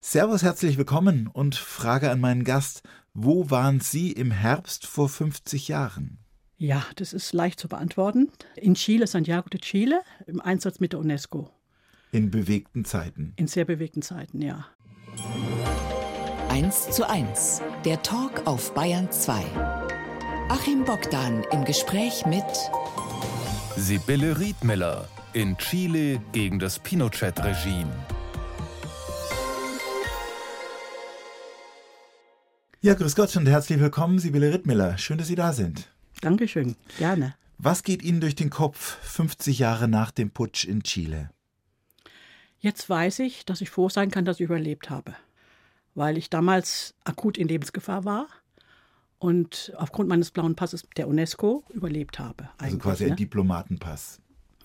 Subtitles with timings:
[0.00, 2.82] Servus, herzlich willkommen und Frage an meinen Gast,
[3.14, 6.18] wo waren Sie im Herbst vor 50 Jahren?
[6.56, 8.30] Ja, das ist leicht zu beantworten.
[8.54, 11.50] In Chile, Santiago de Chile, im Einsatz mit der UNESCO.
[12.12, 13.32] In bewegten Zeiten.
[13.36, 14.66] In sehr bewegten Zeiten, ja.
[16.48, 19.44] 1 zu 1, der Talk auf Bayern 2.
[20.48, 22.44] Achim Bogdan im Gespräch mit
[23.76, 27.92] Sibylle Riedmiller in Chile gegen das Pinochet-Regime.
[32.80, 34.98] Ja, grüß Gott und herzlich willkommen, Sibylle Rittmiller.
[34.98, 35.88] Schön, dass Sie da sind.
[36.20, 37.34] Dankeschön, gerne.
[37.58, 41.30] Was geht Ihnen durch den Kopf 50 Jahre nach dem Putsch in Chile?
[42.60, 45.16] Jetzt weiß ich, dass ich froh sein kann, dass ich überlebt habe,
[45.96, 48.28] weil ich damals akut in Lebensgefahr war
[49.18, 52.48] und aufgrund meines blauen Passes der UNESCO überlebt habe.
[52.58, 53.16] Also quasi ein ne?
[53.16, 54.20] Diplomatenpass.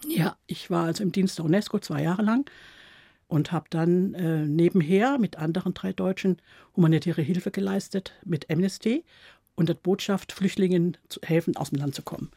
[0.07, 2.47] Ja, ich war also im Dienst der UNESCO zwei Jahre lang
[3.33, 6.37] und habe dann äh, nebenher mit anderen drei Deutschen
[6.75, 9.03] humanitäre Hilfe geleistet mit Amnesty
[9.55, 12.29] und der Botschaft, Flüchtlingen zu helfen, aus dem Land zu kommen.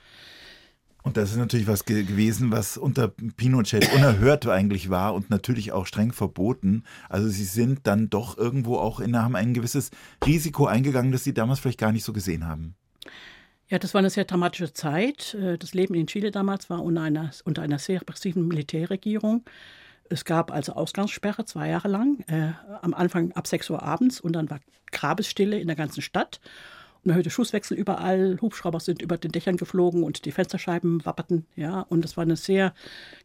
[1.03, 5.71] Und das ist natürlich was ge gewesen, was unter Pinochet unerhört eigentlich war und natürlich
[5.71, 6.83] auch streng verboten.
[7.11, 9.91] Also sie sind dann doch irgendwo auch in, haben ein gewisses
[10.25, 12.75] Risiko eingegangen, das sie damals vielleicht gar nicht so gesehen haben.
[13.69, 15.35] Ja, das war eine sehr dramatische Zeit.
[15.35, 19.45] Äh, das Leben in Chile damals war unter einer, unter einer sehr repressiven Militärregierung.
[20.11, 24.35] Es gab also Ausgangssperre zwei Jahre lang, äh, am Anfang ab 6 Uhr abends und
[24.35, 24.61] dann war
[24.93, 26.41] Grabesstille in der ganzen Stadt.
[27.07, 31.47] Und erhöhte Schusswechsel überall, Hubschrauber sind über den Dächern geflogen und die Fensterscheiben wapperten.
[31.55, 32.75] Ja, und es war eine sehr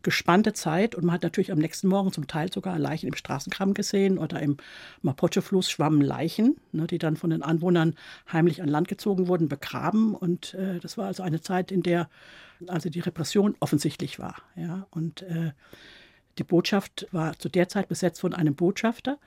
[0.03, 3.73] gespannte Zeit und man hat natürlich am nächsten Morgen zum Teil sogar Leichen im Straßenkram
[3.73, 4.57] gesehen oder im
[5.01, 7.95] Mapoche-Fluss schwammen Leichen, ne, die dann von den Anwohnern
[8.31, 10.13] heimlich an Land gezogen wurden, begraben.
[10.13, 12.07] Und äh, das war also eine Zeit, in der
[12.67, 14.35] also die Repression offensichtlich war.
[14.55, 15.53] Ja, und äh,
[16.37, 19.19] die Botschaft war zu der Zeit besetzt von einem Botschafter,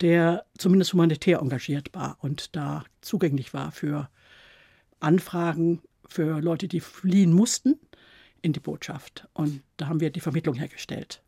[0.00, 4.08] der zumindest humanitär engagiert war und da zugänglich war für
[5.00, 7.78] Anfragen für Leute, die fliehen mussten
[8.42, 9.28] in die Botschaft.
[9.34, 11.22] Und da haben wir die Vermittlung hergestellt.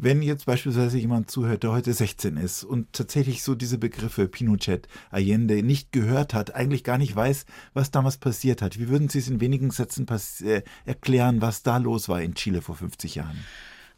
[0.00, 4.86] Wenn jetzt beispielsweise jemand zuhört, der heute 16 ist und tatsächlich so diese Begriffe Pinochet,
[5.10, 9.18] Allende nicht gehört hat, eigentlich gar nicht weiß, was damals passiert hat, wie würden Sie
[9.18, 10.06] es in wenigen Sätzen
[10.44, 13.44] äh, erklären, was da los war in Chile vor 50 Jahren?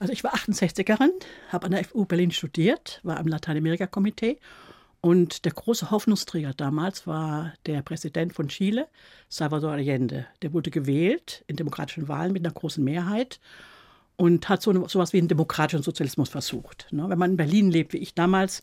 [0.01, 1.11] Also ich war 68erin,
[1.51, 4.39] habe an der FU Berlin studiert, war im Lateinamerika-Komitee
[5.03, 8.89] und der große Hoffnungsträger damals war der Präsident von Chile,
[9.29, 10.27] Salvador Allende.
[10.41, 13.41] Der wurde gewählt in demokratischen Wahlen mit einer großen Mehrheit
[14.17, 16.87] und hat so etwas wie einen demokratischen Sozialismus versucht.
[16.93, 17.07] Ne?
[17.07, 18.63] Wenn man in Berlin lebt, wie ich damals,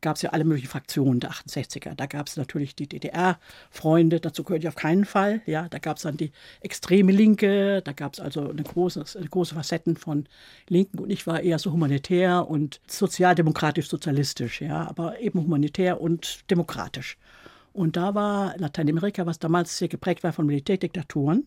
[0.00, 1.94] gab es ja alle möglichen Fraktionen der 68er.
[1.94, 5.40] Da gab es natürlich die DDR-Freunde, dazu gehörte ich auf keinen Fall.
[5.46, 9.28] Ja, da gab es dann die extreme Linke, da gab es also eine große, eine
[9.28, 10.26] große Facetten von
[10.68, 17.16] Linken und ich war eher so humanitär und sozialdemokratisch-sozialistisch, ja, aber eben humanitär und demokratisch.
[17.72, 21.46] Und da war Lateinamerika, was damals sehr geprägt war von Militärdiktaturen,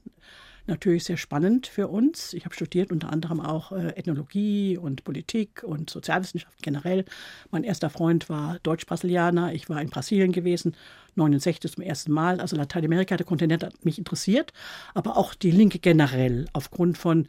[0.67, 2.33] natürlich sehr spannend für uns.
[2.33, 7.05] Ich habe studiert unter anderem auch äh, Ethnologie und Politik und Sozialwissenschaft generell.
[7.51, 9.53] Mein erster Freund war Deutsch-Brasilianer.
[9.53, 10.75] Ich war in Brasilien gewesen,
[11.15, 12.39] 69 zum ersten Mal.
[12.39, 14.53] Also Lateinamerika, der Kontinent hat mich interessiert,
[14.93, 17.27] aber auch die Linke generell aufgrund von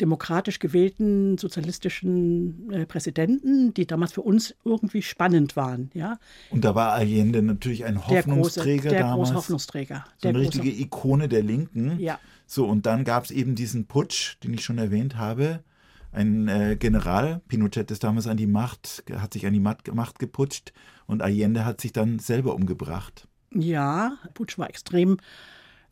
[0.00, 5.90] demokratisch gewählten sozialistischen äh, Präsidenten, die damals für uns irgendwie spannend waren.
[5.94, 6.18] Ja.
[6.50, 9.28] Und da war Allende natürlich ein Hoffnungsträger der große, der damals.
[9.28, 10.04] Große Hoffnungsträger.
[10.18, 11.98] So eine richtige Ikone der Linken.
[11.98, 12.18] Ja.
[12.46, 15.64] So, und dann gab es eben diesen Putsch, den ich schon erwähnt habe.
[16.12, 20.72] Ein äh, General, Pinochet ist damals an die Macht, hat sich an die Macht geputscht
[21.06, 23.28] und Allende hat sich dann selber umgebracht.
[23.52, 25.18] Ja, Putsch war extrem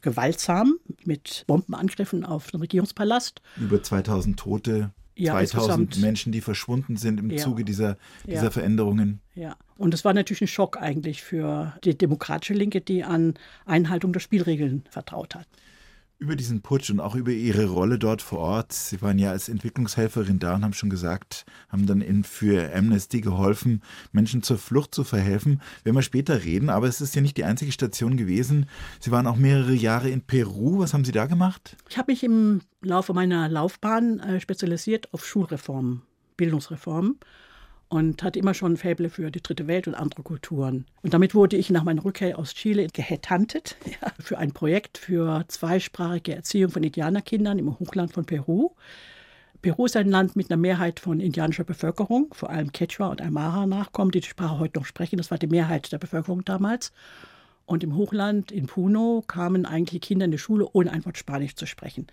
[0.00, 3.42] gewaltsam mit Bombenangriffen auf den Regierungspalast.
[3.56, 7.38] Über 2000 Tote, ja, 2000 Menschen, die verschwunden sind im ja.
[7.38, 8.50] Zuge dieser, dieser ja.
[8.50, 9.20] Veränderungen.
[9.34, 13.34] Ja, und es war natürlich ein Schock eigentlich für die demokratische Linke, die an
[13.66, 15.48] Einhaltung der Spielregeln vertraut hat
[16.24, 18.72] über diesen Putsch und auch über Ihre Rolle dort vor Ort.
[18.72, 23.20] Sie waren ja als Entwicklungshelferin da und haben schon gesagt, haben dann in, für Amnesty
[23.20, 25.60] geholfen, Menschen zur Flucht zu verhelfen.
[25.82, 28.66] Werden wir später reden, aber es ist ja nicht die einzige Station gewesen.
[29.00, 30.78] Sie waren auch mehrere Jahre in Peru.
[30.78, 31.76] Was haben Sie da gemacht?
[31.90, 36.00] Ich habe mich im Laufe meiner Laufbahn äh, spezialisiert auf Schulreformen,
[36.38, 37.18] Bildungsreformen
[37.88, 40.86] und hatte immer schon ein Faible für die dritte Welt und andere Kulturen.
[41.02, 45.44] Und damit wurde ich nach meiner Rückkehr aus Chile geheadhuntet ja, für ein Projekt für
[45.48, 48.70] zweisprachige Erziehung von Indianerkindern im Hochland von Peru.
[49.62, 53.66] Peru ist ein Land mit einer Mehrheit von indianischer Bevölkerung, vor allem Quechua und Aymara
[53.66, 55.16] nachkommen, die die Sprache heute noch sprechen.
[55.16, 56.92] Das war die Mehrheit der Bevölkerung damals.
[57.64, 61.54] Und im Hochland in Puno kamen eigentlich Kinder in die Schule, ohne ein Wort Spanisch
[61.54, 62.08] zu sprechen.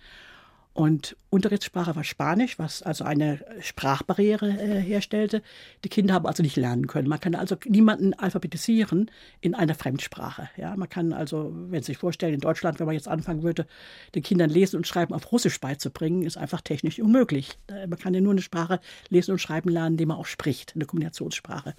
[0.74, 5.42] Und Unterrichtssprache war Spanisch, was also eine Sprachbarriere äh, herstellte.
[5.84, 7.08] Die Kinder haben also nicht lernen können.
[7.08, 9.10] Man kann also niemanden alphabetisieren
[9.42, 10.48] in einer Fremdsprache.
[10.56, 13.66] Ja, man kann also, wenn Sie sich vorstellen, in Deutschland, wenn man jetzt anfangen würde,
[14.14, 17.58] den Kindern Lesen und Schreiben auf Russisch beizubringen, ist einfach technisch unmöglich.
[17.66, 18.80] Äh, man kann ja nur eine Sprache
[19.10, 21.74] lesen und schreiben lernen, die man auch spricht, eine Kommunikationssprache.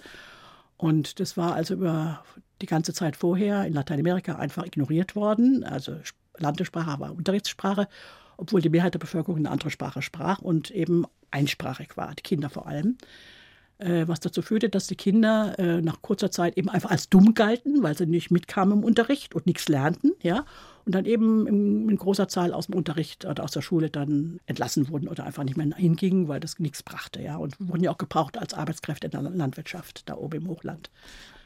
[0.76, 2.24] Und das war also über
[2.62, 5.64] die ganze Zeit vorher in Lateinamerika einfach ignoriert worden.
[5.64, 5.96] Also
[6.38, 7.88] Landessprache war Unterrichtssprache
[8.36, 12.50] obwohl die Mehrheit der Bevölkerung eine andere Sprache sprach und eben einsprachig war, die Kinder
[12.50, 12.96] vor allem.
[13.78, 17.34] Äh, was dazu führte, dass die Kinder äh, nach kurzer Zeit eben einfach als dumm
[17.34, 20.44] galten, weil sie nicht mitkamen im Unterricht und nichts lernten, ja,
[20.84, 24.38] und dann eben in, in großer Zahl aus dem Unterricht oder aus der Schule dann
[24.46, 27.90] entlassen wurden oder einfach nicht mehr hingingen, weil das nichts brachte, ja, und wurden ja
[27.90, 30.90] auch gebraucht als Arbeitskräfte in der Landwirtschaft da oben im Hochland.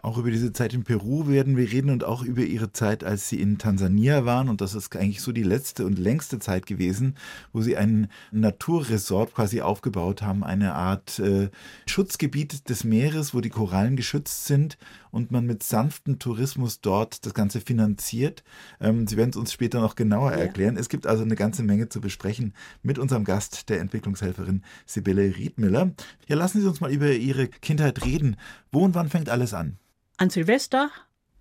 [0.02, 3.28] Auch über diese Zeit in Peru werden wir reden und auch über ihre Zeit, als
[3.28, 4.48] sie in Tansania waren.
[4.48, 7.16] Und das ist eigentlich so die letzte und längste Zeit gewesen,
[7.52, 11.50] wo sie ein Naturresort quasi aufgebaut haben, eine Art äh,
[11.86, 14.78] Schutzgebiet des Meeres, wo die Korallen geschützt sind
[15.10, 18.44] und man mit sanftem Tourismus dort das Ganze finanziert.
[18.80, 20.38] Ähm, sie werden es uns später noch genauer ja.
[20.38, 20.76] erklären.
[20.76, 25.92] Es gibt also eine ganze Menge zu besprechen mit unserem Gast, der Entwicklungshelferin Sibylle Riedmiller.
[26.28, 28.36] Ja, lassen Sie uns mal über Ihre Kindheit reden.
[28.70, 29.78] Wo und wann fängt alles an?
[30.18, 30.90] An Silvester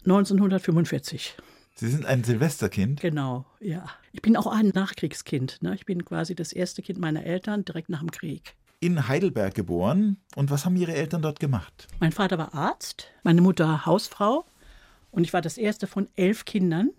[0.06, 1.36] 1945.
[1.76, 3.02] Sie sind ein Silvesterkind?
[3.02, 3.86] Genau, ja.
[4.12, 5.62] Ich bin auch ein Nachkriegskind.
[5.62, 5.76] Ne?
[5.76, 10.18] Ich bin quasi das erste Kind meiner Eltern direkt nach dem Krieg in Heidelberg geboren.
[10.36, 11.88] Und was haben Ihre Eltern dort gemacht?
[12.00, 14.46] Mein Vater war Arzt, meine Mutter Hausfrau.
[15.12, 16.92] Und ich war das erste von elf Kindern.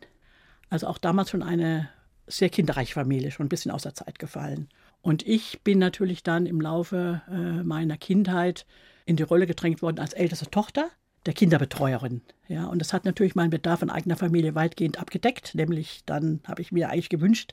[0.70, 1.88] Also auch damals schon eine
[2.26, 4.68] sehr kinderreiche Familie, schon ein bisschen außer Zeit gefallen.
[5.00, 8.66] Und ich bin natürlich dann im Laufe äh, meiner Kindheit
[9.06, 10.90] in die Rolle gedrängt worden als älteste Tochter
[11.28, 12.22] der Kinderbetreuerin.
[12.48, 15.54] Ja, und das hat natürlich meinen Bedarf in eigener Familie weitgehend abgedeckt.
[15.54, 17.52] Nämlich dann habe ich mir eigentlich gewünscht,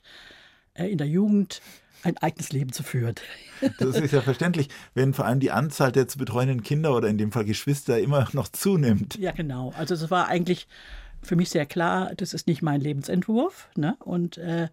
[0.75, 1.61] äh, in der Jugend
[2.01, 3.15] ein eigenes Leben zu führen.
[3.79, 7.17] Das ist ja verständlich, wenn vor allem die Anzahl der zu betreuenden Kinder oder in
[7.17, 9.17] dem Fall Geschwister immer noch zunimmt.
[9.17, 9.73] Ja, genau.
[9.77, 10.67] Also es war eigentlich
[11.21, 13.67] für mich sehr klar, das ist nicht mein Lebensentwurf.
[13.75, 13.97] Ne?
[13.99, 14.69] Und äh,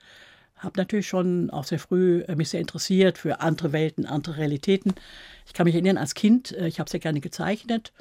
[0.59, 4.95] habe natürlich schon auch sehr früh äh, mich sehr interessiert für andere Welten, andere Realitäten.
[5.45, 7.93] Ich kann mich erinnern, als Kind, äh, ich habe sehr gerne gezeichnet.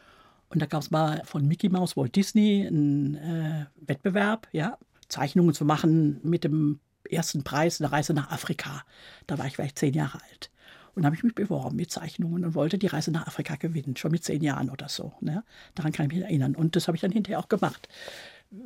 [0.52, 4.78] Und da gab es mal von Mickey Mouse, Walt Disney, einen äh, Wettbewerb, ja,
[5.08, 8.84] Zeichnungen zu machen mit dem ersten Preis eine Reise nach Afrika.
[9.28, 10.52] Da war ich vielleicht zehn Jahre alt.
[10.94, 14.12] Und habe ich mich beworben mit Zeichnungen und wollte die Reise nach Afrika gewinnen, schon
[14.12, 15.14] mit zehn Jahren oder so.
[15.22, 15.44] Ne?
[15.74, 16.54] Daran kann ich mich erinnern.
[16.54, 17.88] Und das habe ich dann hinterher auch gemacht.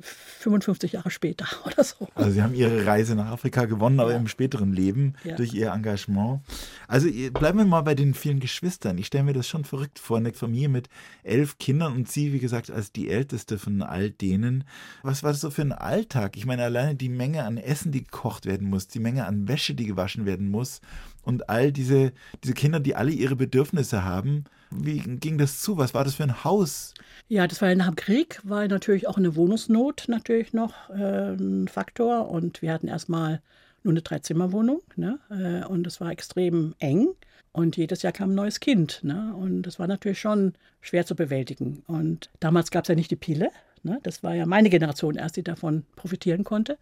[0.02, 2.08] 55 Jahre später oder so.
[2.16, 4.18] Also Sie haben Ihre Reise nach Afrika gewonnen, aber ja.
[4.18, 5.36] im späteren Leben ja.
[5.36, 6.42] durch Ihr Engagement.
[6.88, 8.98] Also bleiben wir mal bei den vielen Geschwistern.
[8.98, 10.90] Ich stelle mir das schon verrückt vor, eine Familie mit
[11.24, 14.64] elf Kindern und Sie, wie gesagt, als die älteste von all denen.
[15.04, 16.36] Was war das so für ein Alltag?
[16.36, 19.76] Ich meine, alleine die Menge an Essen, die gekocht werden muss, die Menge an Wäsche,
[19.76, 20.82] die gewaschen werden muss
[21.26, 22.14] und all diese,
[22.44, 24.46] diese Kinder, die alle ihre Bedürfnisse haben.
[24.72, 25.78] Wie ging das zu?
[25.78, 26.94] Was war das für ein Haus?
[27.28, 31.68] Ja, das war nach dem Krieg, war natürlich auch eine Wohnungsnot natürlich noch äh, ein
[31.68, 32.30] Faktor.
[32.30, 33.42] Und wir hatten erstmal
[33.84, 34.82] nur eine Dreizimmerwohnung.
[34.96, 35.20] Ne?
[35.30, 37.08] Äh, und es war extrem eng.
[37.52, 39.00] Und jedes Jahr kam ein neues Kind.
[39.04, 39.34] Ne?
[39.36, 41.84] Und das war natürlich schon schwer zu bewältigen.
[41.88, 43.50] Und damals gab es ja nicht die Pille.
[43.84, 44.00] Ne?
[44.04, 46.78] Das war ja meine Generation erst, die davon profitieren konnte.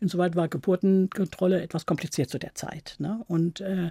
[0.00, 2.96] Insoweit war Geburtenkontrolle etwas kompliziert zu der Zeit.
[2.98, 3.24] Ne?
[3.28, 3.90] Und äh,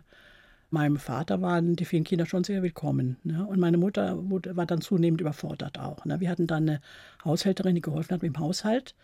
[0.69, 3.18] meinem Vater waren die vielen Kinder schon sehr willkommen.
[3.24, 3.46] Ne?
[3.46, 6.06] Und meine Mutter wurde, war dann zunehmend überfordert auch.
[6.06, 6.19] Ne?
[6.19, 6.81] Wir hatten dann eine
[7.24, 8.95] Haushälterin, die geholfen hat mit dem Haushalt.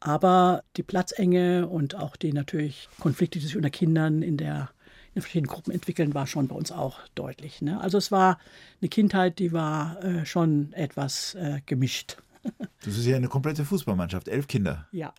[0.00, 4.70] Aber die Platzenge und auch die natürlich Konflikte, die sich unter Kindern in der
[5.14, 7.62] in verschiedenen Gruppen entwickeln, war schon bei uns auch deutlich.
[7.62, 7.80] Ne?
[7.80, 8.38] Also es war
[8.80, 12.16] eine Kindheit, die war äh, schon etwas äh, gemischt.
[12.84, 14.86] Das ist ja eine komplette Fußballmannschaft, elf Kinder.
[14.92, 15.14] Ja,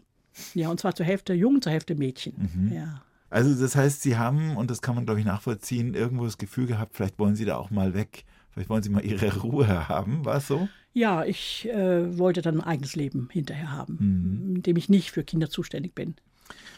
[0.54, 2.50] ja, und zwar zur Hälfte Jungen, zur Hälfte Mädchen.
[2.54, 2.74] Mhm.
[2.74, 3.02] Ja.
[3.30, 6.68] Also das heißt, Sie haben, und das kann man, glaube ich, nachvollziehen, irgendwo das Gefühl
[6.68, 8.24] gehabt, vielleicht wollen Sie da auch mal weg.
[8.52, 10.24] Vielleicht wollen Sie mal Ihre Ruhe haben.
[10.24, 10.70] War es so?
[10.94, 14.56] Ja, ich äh, wollte dann ein eigenes Leben hinterher haben, mhm.
[14.56, 16.16] in dem ich nicht für Kinder zuständig bin.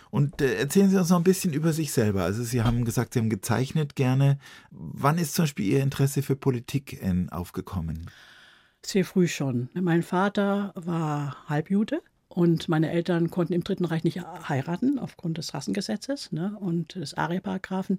[0.10, 2.24] Und äh, erzählen Sie uns noch ein bisschen über sich selber.
[2.24, 4.40] Also Sie haben gesagt, Sie haben gezeichnet gerne.
[4.72, 8.10] Wann ist zum Beispiel Ihr Interesse für Politik äh, aufgekommen?
[8.84, 9.70] Sehr früh schon.
[9.74, 12.02] Mein Vater war Halbjude
[12.38, 17.16] und meine Eltern konnten im Dritten Reich nicht heiraten aufgrund des Rassengesetzes ne, und des
[17.16, 17.98] Aria-Paragraphen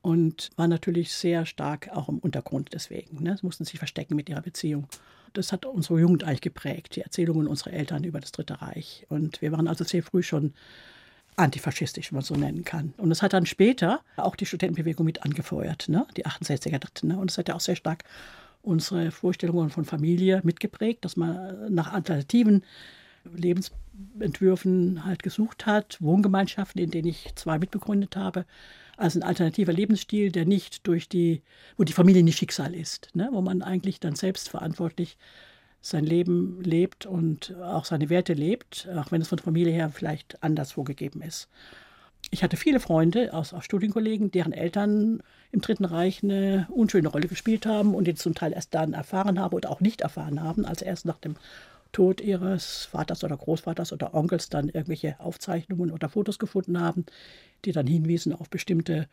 [0.00, 3.22] und waren natürlich sehr stark auch im Untergrund deswegen.
[3.22, 3.36] Ne.
[3.36, 4.88] Sie mussten sich verstecken mit ihrer Beziehung.
[5.34, 9.04] Das hat unsere Jugend eigentlich geprägt, die Erzählungen unserer Eltern über das Dritte Reich.
[9.10, 10.54] Und wir waren also sehr früh schon
[11.36, 12.94] antifaschistisch, wenn man so nennen kann.
[12.96, 16.06] Und das hat dann später auch die Studentenbewegung mit angefeuert, ne?
[16.16, 17.06] die 68er.
[17.06, 17.18] Ne?
[17.18, 18.04] Und das hat ja auch sehr stark
[18.62, 22.62] unsere Vorstellungen von Familie mitgeprägt, dass man nach Alternativen
[23.34, 28.44] Lebensentwürfen halt gesucht hat, Wohngemeinschaften, in denen ich zwei mitbegründet habe.
[28.96, 31.42] Also ein alternativer Lebensstil, der nicht durch die,
[31.76, 33.28] wo die Familie nicht Schicksal ist, ne?
[33.32, 35.16] wo man eigentlich dann selbst verantwortlich
[35.80, 39.90] sein Leben lebt und auch seine Werte lebt, auch wenn es von der Familie her
[39.90, 41.48] vielleicht anders vorgegeben ist.
[42.30, 47.28] Ich hatte viele Freunde aus, aus Studienkollegen, deren Eltern im Dritten Reich eine unschöne Rolle
[47.28, 50.66] gespielt haben und die zum Teil erst dann erfahren haben oder auch nicht erfahren haben,
[50.66, 51.36] also erst nach dem
[51.92, 57.06] Tod ihres Vaters oder Großvaters oder Onkels dann irgendwelche Aufzeichnungen oder Fotos gefunden haben,
[57.64, 59.08] die dann hinwiesen auf bestimmte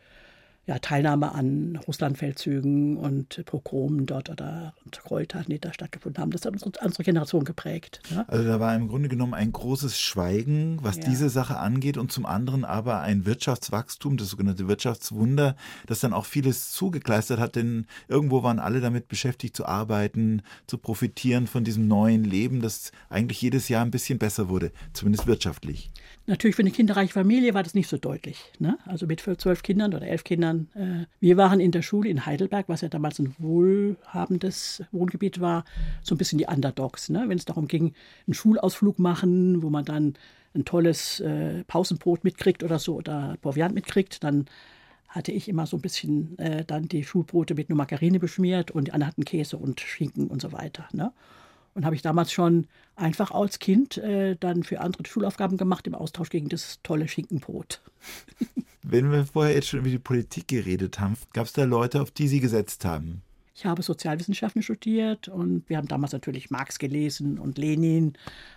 [0.66, 6.32] ja, Teilnahme an Russlandfeldzügen und Pogromen dort oder Gräueltaten, die da stattgefunden haben.
[6.32, 8.00] Das hat unsere, unsere Generation geprägt.
[8.10, 8.28] Ne?
[8.28, 11.04] Also da war im Grunde genommen ein großes Schweigen, was ja.
[11.04, 15.54] diese Sache angeht und zum anderen aber ein Wirtschaftswachstum, das sogenannte Wirtschaftswunder,
[15.86, 20.78] das dann auch vieles zugekleistert hat, denn irgendwo waren alle damit beschäftigt zu arbeiten, zu
[20.78, 25.92] profitieren von diesem neuen Leben, das eigentlich jedes Jahr ein bisschen besser wurde, zumindest wirtschaftlich.
[26.28, 28.52] Natürlich für eine kinderreiche Familie war das nicht so deutlich.
[28.58, 28.78] Ne?
[28.84, 30.55] Also mit zwölf Kindern oder elf Kindern.
[30.74, 35.64] Äh, wir waren in der Schule in Heidelberg, was ja damals ein wohlhabendes Wohngebiet war,
[36.02, 37.08] so ein bisschen die Underdogs.
[37.08, 37.24] Ne?
[37.28, 37.94] Wenn es darum ging,
[38.26, 40.14] einen Schulausflug machen, wo man dann
[40.54, 44.46] ein tolles äh, Pausenbrot mitkriegt oder so oder Proviant mitkriegt, dann
[45.08, 48.88] hatte ich immer so ein bisschen äh, dann die Schulbrote mit nur Margarine beschmiert und
[48.88, 50.88] die anderen hatten Käse und Schinken und so weiter.
[50.92, 51.12] Ne?
[51.74, 55.94] Und habe ich damals schon einfach als Kind äh, dann für andere Schulaufgaben gemacht im
[55.94, 57.80] Austausch gegen das tolle Schinkenbrot.
[58.88, 62.12] Wenn wir vorher jetzt schon über die Politik geredet haben, gab es da Leute, auf
[62.12, 63.22] die Sie gesetzt haben?
[63.52, 68.12] Ich habe Sozialwissenschaften studiert und wir haben damals natürlich Marx gelesen und Lenin,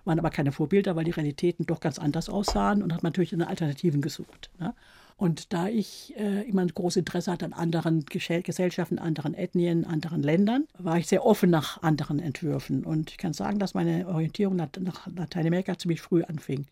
[0.05, 3.47] waren aber keine Vorbilder, weil die Realitäten doch ganz anders aussahen und hat natürlich eine
[3.47, 4.51] Alternativen gesucht.
[4.59, 4.75] Ne?
[5.17, 10.21] Und da ich äh, immer ein großes Interesse hatte an anderen Gesellschaften, anderen Ethnien, anderen
[10.21, 12.83] Ländern, war ich sehr offen nach anderen Entwürfen.
[12.85, 16.67] Und ich kann sagen, dass meine Orientierung nach, nach Lateinamerika ziemlich früh anfing.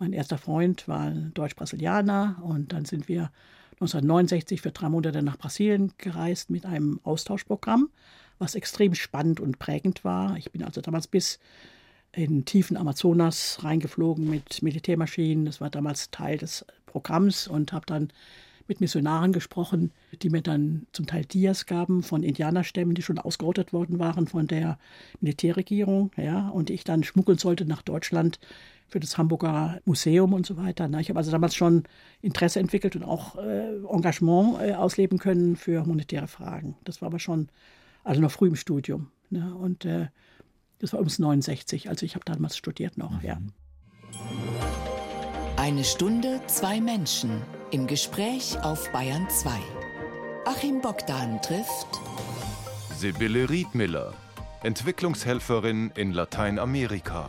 [0.00, 3.30] Mein erster Freund war ein Deutsch-Brasilianer und dann sind wir
[3.72, 7.90] 1969 für drei Monate nach Brasilien gereist mit einem Austauschprogramm,
[8.38, 10.38] was extrem spannend und prägend war.
[10.38, 11.38] Ich bin also damals bis
[12.12, 15.44] in tiefen Amazonas reingeflogen mit Militärmaschinen.
[15.44, 18.08] Das war damals Teil des Programms und habe dann
[18.70, 23.72] mit Missionaren gesprochen, die mir dann zum Teil Dias gaben von Indianerstämmen, die schon ausgerottet
[23.72, 24.78] worden waren von der
[25.20, 26.12] Militärregierung.
[26.16, 28.38] Ja, und ich dann schmuggeln sollte nach Deutschland
[28.88, 30.88] für das Hamburger Museum und so weiter.
[31.00, 31.82] Ich habe also damals schon
[32.22, 36.76] Interesse entwickelt und auch äh, Engagement äh, ausleben können für humanitäre Fragen.
[36.84, 37.48] Das war aber schon,
[38.04, 39.10] also noch früh im Studium.
[39.30, 39.54] Ne?
[39.54, 40.08] Und äh,
[40.78, 43.26] das war ums 69, also ich habe damals studiert noch, mhm.
[43.26, 43.38] ja.
[45.56, 49.50] Eine Stunde, zwei Menschen im Gespräch auf Bayern 2.
[50.44, 52.00] Achim Bogdan trifft
[52.96, 54.14] Sibylle Riedmiller,
[54.62, 57.28] Entwicklungshelferin in Lateinamerika.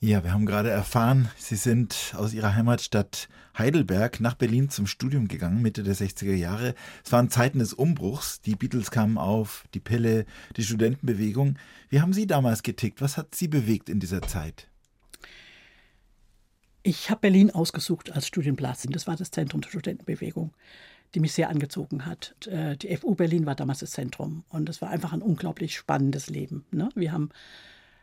[0.00, 5.28] Ja, wir haben gerade erfahren, Sie sind aus Ihrer Heimatstadt Heidelberg nach Berlin zum Studium
[5.28, 6.74] gegangen, Mitte der 60er Jahre.
[7.04, 8.40] Es waren Zeiten des Umbruchs.
[8.40, 10.24] Die Beatles kamen auf, die Pille,
[10.56, 11.56] die Studentenbewegung.
[11.90, 13.02] Wie haben Sie damals getickt?
[13.02, 14.71] Was hat Sie bewegt in dieser Zeit?
[16.82, 18.86] Ich habe Berlin ausgesucht als Studienplatz.
[18.90, 20.52] Das war das Zentrum der Studentenbewegung,
[21.14, 22.34] die mich sehr angezogen hat.
[22.46, 26.28] Äh, die FU Berlin war damals das Zentrum und es war einfach ein unglaublich spannendes
[26.28, 26.64] Leben.
[26.72, 26.88] Ne?
[26.94, 27.30] Wir haben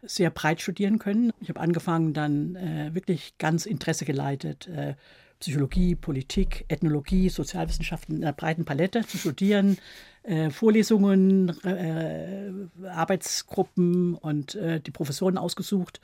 [0.02, 1.34] sehr breit studieren können.
[1.42, 4.96] Ich habe angefangen, dann äh, wirklich ganz Interesse geleitet, äh,
[5.40, 9.78] Psychologie, Politik, Ethnologie, Sozialwissenschaften in einer breiten Palette zu studieren,
[10.24, 12.52] äh, Vorlesungen, äh,
[12.88, 16.02] Arbeitsgruppen und äh, die Professoren ausgesucht.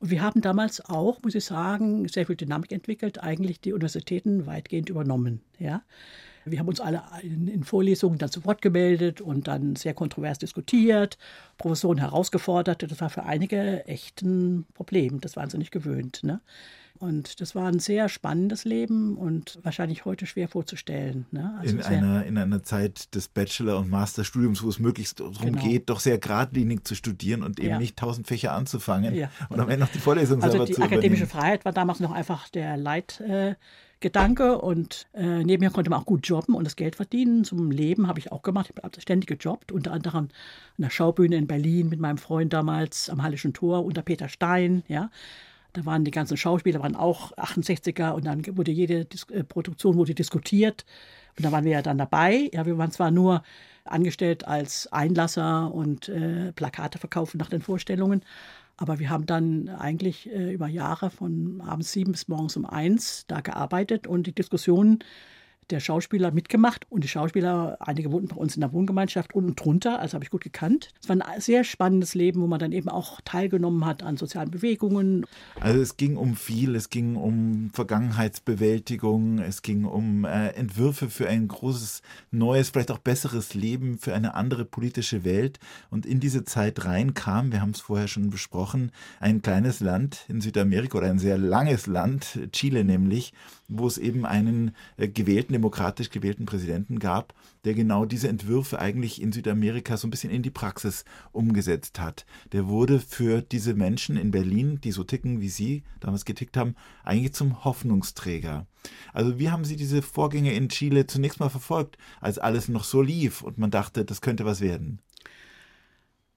[0.00, 4.46] Und wir haben damals auch, muss ich sagen, sehr viel Dynamik entwickelt, eigentlich die Universitäten
[4.46, 5.40] weitgehend übernommen.
[5.58, 5.82] Ja?
[6.44, 10.38] Wir haben uns alle in, in, Vorlesungen dann zu Wort gemeldet und dann sehr kontrovers
[10.38, 11.18] diskutiert,
[11.58, 12.82] Professoren herausgefordert.
[12.90, 15.20] Das war für einige echt ein Problem.
[15.20, 16.20] Das waren sie nicht gewöhnt.
[16.22, 16.40] Ne?
[16.98, 21.26] Und das war ein sehr spannendes Leben und wahrscheinlich heute schwer vorzustellen.
[21.30, 21.56] Ne?
[21.60, 25.62] Also in, einer, in einer Zeit des Bachelor- und Masterstudiums, wo es möglichst darum genau.
[25.62, 27.78] geht, doch sehr geradlinig zu studieren und eben ja.
[27.78, 29.30] nicht tausend Fächer anzufangen ja.
[29.48, 31.28] und am Ende noch die Vorlesung also selber die zu akademische übernehmen.
[31.28, 33.20] Freiheit war damals noch einfach der Leit.
[33.20, 33.54] Äh,
[34.00, 37.42] Gedanke und äh, nebenher konnte man auch gut jobben und das Geld verdienen.
[37.42, 38.70] Zum Leben habe ich auch gemacht.
[38.72, 40.30] Ich habe ständig gejobbt, unter anderem an
[40.76, 44.84] der Schaubühne in Berlin mit meinem Freund damals am Hallischen Tor unter Peter Stein.
[44.86, 45.10] Ja.
[45.78, 49.96] Da waren die ganzen Schauspieler, waren auch 68er und dann wurde jede Dis äh, Produktion
[49.96, 50.84] wurde diskutiert.
[51.36, 52.50] Und da waren wir ja dann dabei.
[52.52, 53.44] Ja, wir waren zwar nur
[53.84, 58.22] angestellt als Einlasser und äh, Plakate verkaufen nach den Vorstellungen,
[58.76, 63.24] aber wir haben dann eigentlich äh, über Jahre von abends sieben bis morgens um eins
[63.28, 64.98] da gearbeitet und die Diskussionen,
[65.70, 69.98] der Schauspieler mitgemacht und die Schauspieler, einige wohnten bei uns in der Wohngemeinschaft unten drunter,
[70.00, 70.90] also habe ich gut gekannt.
[71.00, 74.50] Es war ein sehr spannendes Leben, wo man dann eben auch teilgenommen hat an sozialen
[74.50, 75.26] Bewegungen.
[75.60, 81.28] Also es ging um viel, es ging um Vergangenheitsbewältigung, es ging um äh, Entwürfe für
[81.28, 85.58] ein großes, neues, vielleicht auch besseres Leben, für eine andere politische Welt.
[85.90, 90.24] Und in diese Zeit rein kam, wir haben es vorher schon besprochen, ein kleines Land
[90.28, 93.32] in Südamerika oder ein sehr langes Land, Chile nämlich,
[93.68, 97.34] wo es eben einen äh, gewählten, demokratisch gewählten Präsidenten gab,
[97.64, 102.24] der genau diese Entwürfe eigentlich in Südamerika so ein bisschen in die Praxis umgesetzt hat.
[102.52, 106.76] Der wurde für diese Menschen in Berlin, die so ticken, wie Sie damals getickt haben,
[107.04, 108.66] eigentlich zum Hoffnungsträger.
[109.12, 113.02] Also wie haben Sie diese Vorgänge in Chile zunächst mal verfolgt, als alles noch so
[113.02, 115.00] lief und man dachte, das könnte was werden?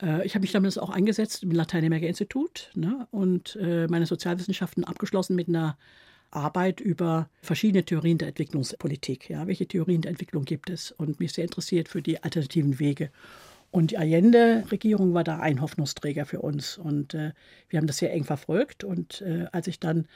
[0.01, 5.35] Äh, ich habe mich damals auch eingesetzt im Lateinamerika-Institut ne, und äh, meine Sozialwissenschaften abgeschlossen
[5.35, 5.77] mit einer
[6.31, 9.29] Arbeit über verschiedene Theorien der Entwicklungspolitik.
[9.29, 10.91] Ja, welche Theorien der Entwicklung gibt es?
[10.91, 13.11] Und mich sehr interessiert für die alternativen Wege.
[13.69, 16.77] Und die Allende-Regierung war da ein Hoffnungsträger für uns.
[16.77, 17.31] Und äh,
[17.69, 18.83] wir haben das sehr eng verfolgt.
[18.83, 20.07] Und äh, als ich dann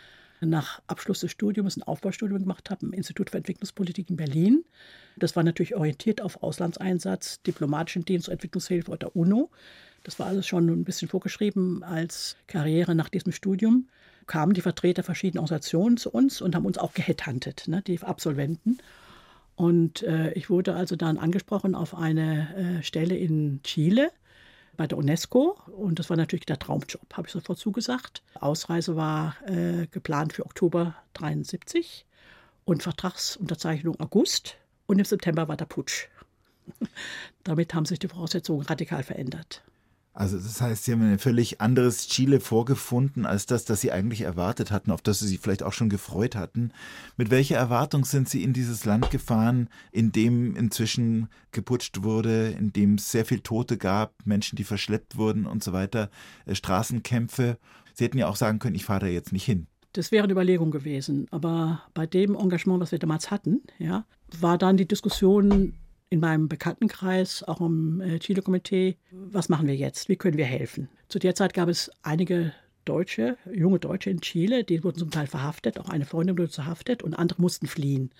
[0.42, 4.66] nach Abschluss des Studiums ein Aufbaustudium gemacht habe im Institut für Entwicklungspolitik in Berlin,
[5.16, 9.50] das war natürlich orientiert auf Auslandseinsatz, diplomatischen Dienst Entwicklungshilfe oder UNO.
[10.04, 13.88] Das war alles schon ein bisschen vorgeschrieben als Karriere nach diesem Studium
[14.28, 18.80] kamen die Vertreter verschiedener Organisationen zu uns und haben uns auch geheadhuntet, ne, die Absolventen.
[19.56, 24.12] Und äh, ich wurde also dann angesprochen auf eine äh, Stelle in Chile
[24.76, 25.58] bei der UNESCO.
[25.68, 28.22] Und das war natürlich der Traumjob, habe ich sofort zugesagt.
[28.40, 32.06] Ausreise war äh, geplant für Oktober 73
[32.66, 34.58] und Vertragsunterzeichnung August.
[34.88, 36.08] Und im September war der Putsch.
[37.44, 39.64] Damit haben sich die Voraussetzungen radikal verändert.
[40.18, 44.22] Also das heißt, Sie haben ein völlig anderes Chile vorgefunden als das, das Sie eigentlich
[44.22, 46.72] erwartet hatten, auf das Sie sich vielleicht auch schon gefreut hatten.
[47.18, 52.72] Mit welcher Erwartung sind Sie in dieses Land gefahren, in dem inzwischen geputscht wurde, in
[52.72, 56.10] dem es sehr viel Tote gab, Menschen, die verschleppt wurden und so weiter,
[56.46, 57.58] äh, Straßenkämpfe?
[57.94, 59.68] Sie hätten ja auch sagen können, ich fahre da jetzt nicht hin.
[59.92, 61.28] Das wäre eine Überlegung gewesen.
[61.32, 64.06] Aber bei dem Engagement, was wir damals hatten, ja,
[64.40, 65.74] war dann die Diskussion,
[66.16, 70.08] in meinem Bekanntenkreis, auch im äh, Chile-Komitee, was machen wir jetzt?
[70.08, 70.88] Wie können wir helfen?
[71.10, 72.54] Zu der Zeit gab es einige
[72.86, 77.04] Deutsche, junge Deutsche in Chile, die wurden zum Teil verhaftet, auch eine Freundin wurde verhaftet
[77.04, 78.12] und andere mussten fliehen.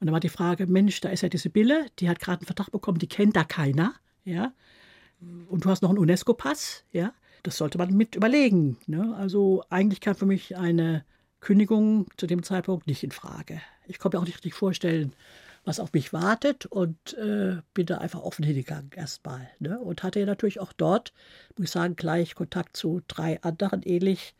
[0.00, 2.46] Und da war die Frage, Mensch, da ist ja die Sibylle, die hat gerade einen
[2.46, 3.94] Vertrag bekommen, die kennt da keiner,
[4.24, 4.52] ja.
[5.48, 7.12] Und du hast noch einen UNESCO-Pass, ja.
[7.44, 8.78] Das sollte man mit überlegen.
[8.88, 9.14] Ne?
[9.16, 11.04] Also eigentlich kam für mich eine
[11.38, 13.60] Kündigung zu dem Zeitpunkt nicht in Frage.
[13.86, 15.14] Ich konnte mir auch nicht richtig vorstellen,
[15.64, 19.48] was auf mich wartet und äh, bin da einfach offen hingegangen erstmal.
[19.60, 19.78] Ne?
[19.78, 21.12] Und hatte ja natürlich auch dort,
[21.56, 24.34] muss ich sagen, gleich Kontakt zu drei anderen ähnlich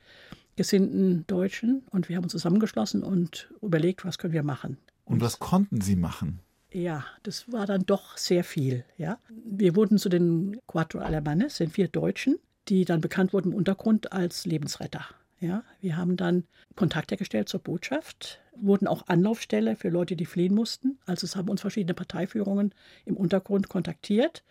[0.57, 4.79] gesinnten Deutschen und wir haben uns zusammengeschlossen und überlegt, was können wir machen.
[5.05, 6.41] Und, und was konnten Sie machen?
[6.73, 8.85] Ja, das war dann doch sehr viel.
[8.97, 9.19] Ja.
[9.29, 14.13] Wir wurden zu den Quattro Alemanes, den vier Deutschen, die dann bekannt wurden im Untergrund
[14.13, 15.05] als Lebensretter.
[15.43, 16.45] Ja, wir haben dann
[16.77, 21.01] Kontakt hergestellt zur Botschaft, wurden auch Anlaufstelle für Leute, die fliehen mussten.
[21.05, 22.73] Also es haben uns verschiedene Parteiführungen
[23.07, 24.45] im Untergrund kontaktiert,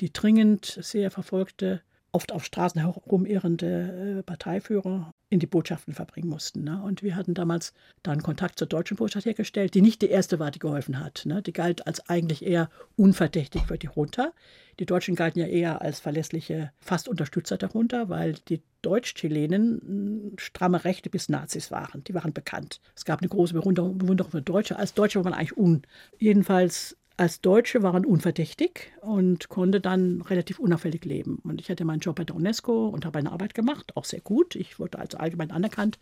[0.00, 6.62] die dringend sehr verfolgte, oft auf Straßen herumirrende äh, Parteiführer in die Botschaften verbringen mussten.
[6.62, 6.80] Ne?
[6.82, 10.52] Und wir hatten damals dann Kontakt zur deutschen Botschaft hergestellt, die nicht die erste war,
[10.52, 11.24] die geholfen hat.
[11.26, 11.42] Ne?
[11.42, 14.32] Die galt als eigentlich eher unverdächtig für die Junta.
[14.78, 20.32] Die Deutschen galten ja eher als verlässliche, fast Unterstützer der Junta, weil die Deutsch-Chilenen hm,
[20.38, 22.04] stramme Rechte bis Nazis waren.
[22.04, 22.80] Die waren bekannt.
[22.94, 24.78] Es gab eine große Bewunderung für Deutsche.
[24.78, 25.82] Als Deutsche war man eigentlich un.
[26.18, 31.38] Jedenfalls als Deutsche waren unverdächtig und konnte dann relativ unauffällig leben.
[31.44, 34.20] Und ich hatte meinen Job bei der UNESCO und habe eine Arbeit gemacht, auch sehr
[34.20, 34.54] gut.
[34.54, 35.98] Ich wurde als allgemein anerkannt,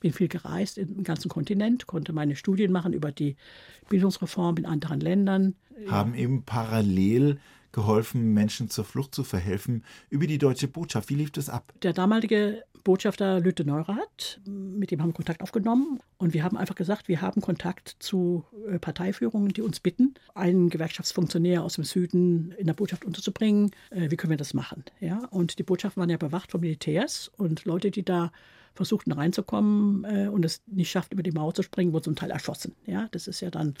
[0.00, 3.36] bin viel gereist im ganzen Kontinent, konnte meine Studien machen über die
[3.88, 5.54] Bildungsreform in anderen Ländern.
[5.88, 7.38] Haben eben parallel
[7.72, 11.10] geholfen, Menschen zur Flucht zu verhelfen über die deutsche Botschaft.
[11.10, 11.72] Wie lief das ab?
[11.82, 16.74] Der damalige Botschafter Lütte Neurath, mit dem haben wir Kontakt aufgenommen und wir haben einfach
[16.74, 22.52] gesagt, wir haben Kontakt zu äh, Parteiführungen, die uns bitten, einen Gewerkschaftsfunktionär aus dem Süden
[22.52, 23.72] in der Botschaft unterzubringen.
[23.90, 24.84] Äh, wie können wir das machen?
[25.00, 25.26] Ja?
[25.30, 28.32] Und die Botschaften waren ja bewacht von Militärs und Leute, die da
[28.74, 32.30] versuchten reinzukommen äh, und es nicht schafft, über die Mauer zu springen, wurden zum Teil
[32.30, 32.74] erschossen.
[32.86, 33.08] Ja?
[33.10, 33.74] Das ist ja dann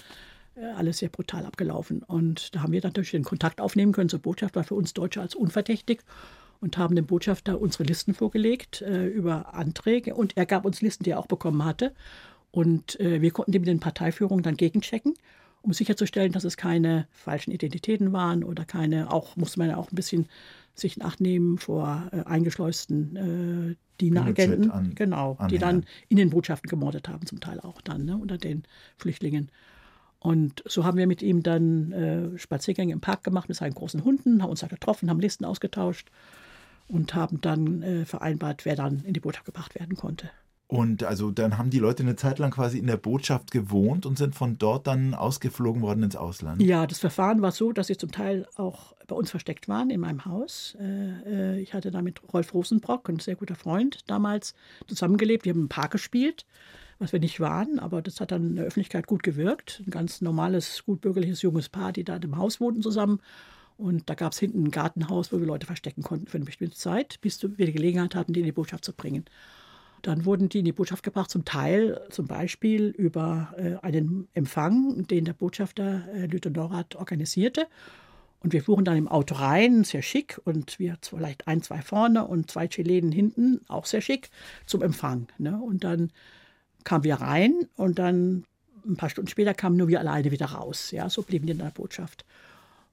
[0.76, 2.02] alles sehr brutal abgelaufen.
[2.02, 5.20] Und da haben wir natürlich den Kontakt aufnehmen können zur Botschaft, war für uns Deutsche
[5.20, 6.00] als unverdächtig
[6.60, 11.04] und haben dem Botschafter unsere Listen vorgelegt äh, über Anträge und er gab uns Listen,
[11.04, 11.94] die er auch bekommen hatte.
[12.50, 15.14] Und äh, wir konnten die mit den Parteiführungen dann gegenchecken,
[15.62, 19.92] um sicherzustellen, dass es keine falschen Identitäten waren oder keine, auch musste man ja auch
[19.92, 20.28] ein bisschen
[20.74, 23.16] sich in Acht nehmen vor äh, eingeschleusten
[23.72, 25.48] äh, Dieneragenten, an, genau, Anhänger.
[25.48, 28.62] die dann in den Botschaften gemordet haben, zum Teil auch dann, ne, unter den
[28.96, 29.50] Flüchtlingen.
[30.20, 34.04] Und so haben wir mit ihm dann äh, Spaziergänge im Park gemacht mit seinen großen
[34.04, 36.10] Hunden, haben uns da getroffen, haben Listen ausgetauscht
[36.88, 40.30] und haben dann äh, vereinbart, wer dann in die Botschaft gebracht werden konnte.
[40.70, 44.18] Und also dann haben die Leute eine Zeit lang quasi in der Botschaft gewohnt und
[44.18, 46.60] sind von dort dann ausgeflogen worden ins Ausland.
[46.60, 50.00] Ja, das Verfahren war so, dass sie zum Teil auch bei uns versteckt waren in
[50.00, 50.76] meinem Haus.
[50.78, 54.54] Äh, äh, ich hatte da mit Rolf Rosenbrock, ein sehr guter Freund, damals
[54.86, 55.46] zusammengelebt.
[55.46, 56.44] Wir haben im Park gespielt,
[56.98, 59.82] was wir nicht waren, aber das hat dann in der Öffentlichkeit gut gewirkt.
[59.86, 63.20] Ein ganz normales, gut bürgerliches junges Paar, die da im Haus wohnten zusammen.
[63.76, 66.76] Und da gab es hinten ein Gartenhaus, wo wir Leute verstecken konnten für eine bestimmte
[66.76, 69.24] Zeit, bis wir die Gelegenheit hatten, die in die Botschaft zu bringen.
[70.02, 75.06] Dann wurden die in die Botschaft gebracht, zum Teil zum Beispiel über äh, einen Empfang,
[75.06, 77.66] den der Botschafter äh, Lüther Norath organisierte.
[78.40, 82.26] Und wir fuhren dann im Auto rein, sehr schick, und wir vielleicht ein, zwei vorne
[82.26, 84.30] und zwei Chilenen hinten, auch sehr schick,
[84.66, 85.26] zum Empfang.
[85.38, 85.60] Ne?
[85.60, 86.12] Und dann
[86.84, 88.44] kamen wir rein und dann
[88.86, 90.90] ein paar Stunden später kamen nur wir alleine wieder raus.
[90.90, 92.24] Ja, so blieben die in der Botschaft.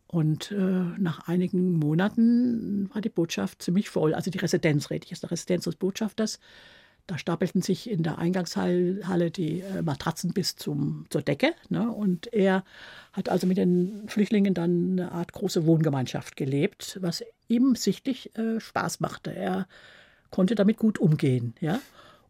[0.07, 4.13] Und äh, nach einigen Monaten war die Botschaft ziemlich voll.
[4.13, 6.39] Also die Residenz, rede ich jetzt, der Residenz des Botschafters,
[7.07, 11.53] da stapelten sich in der Eingangshalle die äh, Matratzen bis zum, zur Decke.
[11.69, 11.91] Ne?
[11.91, 12.63] Und er
[13.13, 18.59] hat also mit den Flüchtlingen dann eine Art große Wohngemeinschaft gelebt, was ihm sichtlich äh,
[18.59, 19.35] Spaß machte.
[19.35, 19.67] Er
[20.31, 21.53] konnte damit gut umgehen.
[21.61, 21.79] Ja?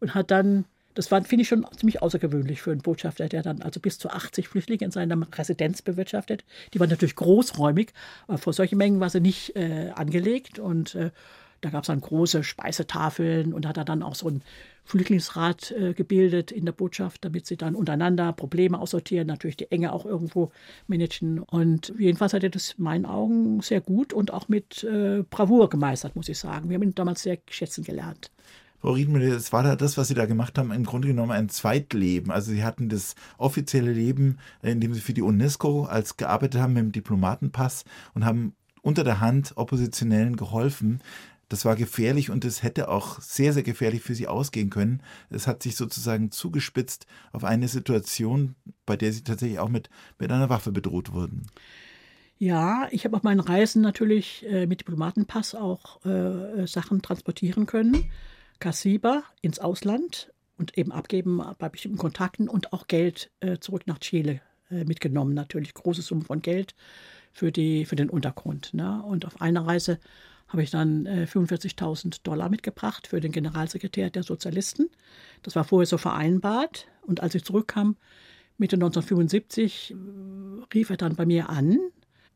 [0.00, 0.66] Und hat dann,
[0.96, 4.48] das finde ich schon ziemlich außergewöhnlich für einen Botschafter, der dann also bis zu 80
[4.48, 6.44] Flüchtlinge in seiner Residenz bewirtschaftet.
[6.72, 7.92] Die waren natürlich großräumig,
[8.26, 10.58] aber vor solchen Mengen war sie nicht äh, angelegt.
[10.58, 11.10] Und äh,
[11.60, 14.42] da gab es dann große Speisetafeln und hat er dann auch so einen
[14.84, 19.92] Flüchtlingsrat äh, gebildet in der Botschaft, damit sie dann untereinander Probleme aussortieren, natürlich die Enge
[19.92, 20.50] auch irgendwo
[20.86, 21.40] managen.
[21.40, 25.68] Und jedenfalls hat er das in meinen Augen sehr gut und auch mit äh, Bravour
[25.68, 26.70] gemeistert, muss ich sagen.
[26.70, 28.30] Wir haben ihn damals sehr schätzen gelernt.
[28.86, 31.48] Frau Riedmüller, es war da das, was Sie da gemacht haben, im Grunde genommen ein
[31.48, 32.30] Zweitleben.
[32.30, 36.60] Also Sie hatten das offizielle Leben, äh, in dem Sie für die UNESCO als gearbeitet
[36.60, 37.82] haben mit dem Diplomatenpass
[38.14, 41.00] und haben unter der Hand Oppositionellen geholfen.
[41.48, 45.02] Das war gefährlich und es hätte auch sehr, sehr gefährlich für sie ausgehen können.
[45.30, 50.30] Es hat sich sozusagen zugespitzt auf eine Situation, bei der sie tatsächlich auch mit, mit
[50.30, 51.48] einer Waffe bedroht wurden.
[52.38, 58.08] Ja, ich habe auf meinen Reisen natürlich äh, mit Diplomatenpass auch äh, Sachen transportieren können.
[58.58, 63.98] Kassiber ins Ausland und eben abgeben bei bestimmten Kontakten und auch Geld äh, zurück nach
[63.98, 64.40] Chile
[64.70, 65.34] äh, mitgenommen.
[65.34, 66.74] Natürlich große Summen von Geld
[67.32, 68.72] für, die, für den Untergrund.
[68.74, 69.02] Ne?
[69.02, 69.98] Und auf einer Reise
[70.48, 74.88] habe ich dann äh, 45.000 Dollar mitgebracht für den Generalsekretär der Sozialisten.
[75.42, 76.86] Das war vorher so vereinbart.
[77.02, 77.96] Und als ich zurückkam,
[78.56, 79.94] Mitte 1975, äh,
[80.72, 81.78] rief er dann bei mir an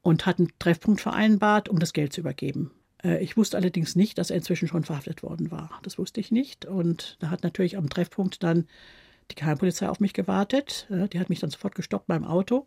[0.02, 2.70] und hat einen Treffpunkt vereinbart, um das Geld zu übergeben.
[3.04, 5.70] Äh, ich wusste allerdings nicht, dass er inzwischen schon verhaftet worden war.
[5.82, 6.64] Das wusste ich nicht.
[6.64, 8.66] Und da hat natürlich am Treffpunkt dann
[9.30, 10.86] die Geheimpolizei auf mich gewartet.
[10.90, 12.66] Äh, die hat mich dann sofort gestoppt beim Auto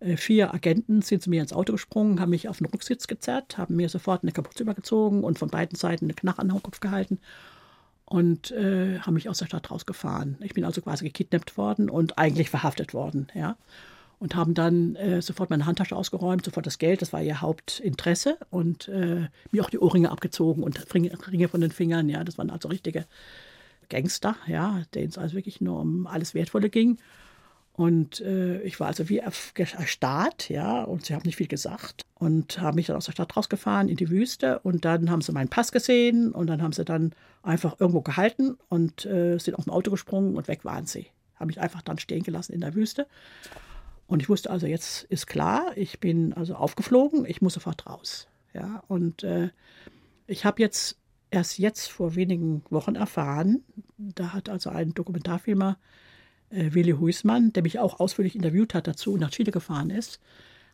[0.00, 3.58] äh, vier Agenten sind zu mir ins Auto gesprungen, haben mich auf den Rücksitz gezerrt,
[3.58, 6.80] haben mir sofort eine Kapuze übergezogen und von beiden Seiten eine Knarre an den Kopf
[6.80, 7.18] gehalten
[8.04, 10.36] und äh, haben mich aus der Stadt rausgefahren.
[10.40, 13.56] Ich bin also quasi gekidnappt worden und eigentlich verhaftet worden, ja.
[14.18, 18.38] Und haben dann äh, sofort meine Handtasche ausgeräumt, sofort das Geld, das war ihr Hauptinteresse
[18.48, 22.24] und äh, mir auch die Ohrringe abgezogen und Ringe von den Fingern, ja.
[22.24, 23.04] Das waren also richtige
[23.88, 26.98] Gangster, ja, denen es also wirklich nur um alles Wertvolle ging.
[27.76, 32.58] Und äh, ich war also wie erstarrt, ja, und sie haben nicht viel gesagt und
[32.58, 35.50] haben mich dann aus der Stadt rausgefahren in die Wüste und dann haben sie meinen
[35.50, 39.74] Pass gesehen und dann haben sie dann einfach irgendwo gehalten und äh, sind aus dem
[39.74, 41.08] Auto gesprungen und weg waren sie.
[41.34, 43.06] Haben mich einfach dann stehen gelassen in der Wüste.
[44.06, 48.28] Und ich wusste also, jetzt ist klar, ich bin also aufgeflogen, ich muss sofort raus.
[48.52, 49.50] Ja, und äh,
[50.26, 50.98] ich habe jetzt
[51.30, 53.64] erst jetzt vor wenigen Wochen erfahren,
[53.98, 55.78] da hat also ein Dokumentarfilmer
[56.50, 60.20] äh, Willi Huismann, der mich auch ausführlich interviewt hat dazu, nach Chile gefahren ist,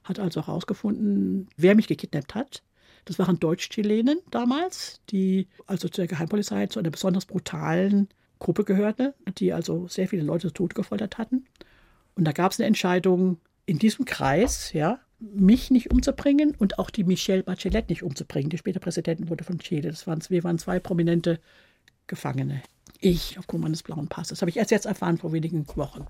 [0.05, 2.62] hat also herausgefunden, wer mich gekidnappt hat.
[3.05, 9.53] Das waren Deutsch-Chilenen damals, die also zur Geheimpolizei zu einer besonders brutalen Gruppe gehörte, die
[9.53, 11.47] also sehr viele Leute Tode gefoltert hatten.
[12.14, 16.90] Und da gab es eine Entscheidung, in diesem Kreis, ja, mich nicht umzubringen und auch
[16.90, 19.90] die Michelle Bachelet nicht umzubringen, die später Präsidentin wurde von Chile.
[19.90, 21.40] Das waren, wir waren zwei prominente
[22.07, 22.62] Gefangene.
[22.98, 24.42] Ich aufgrund meines blauen Passes.
[24.42, 26.07] Habe ich erst jetzt erfahren vor wenigen Wochen.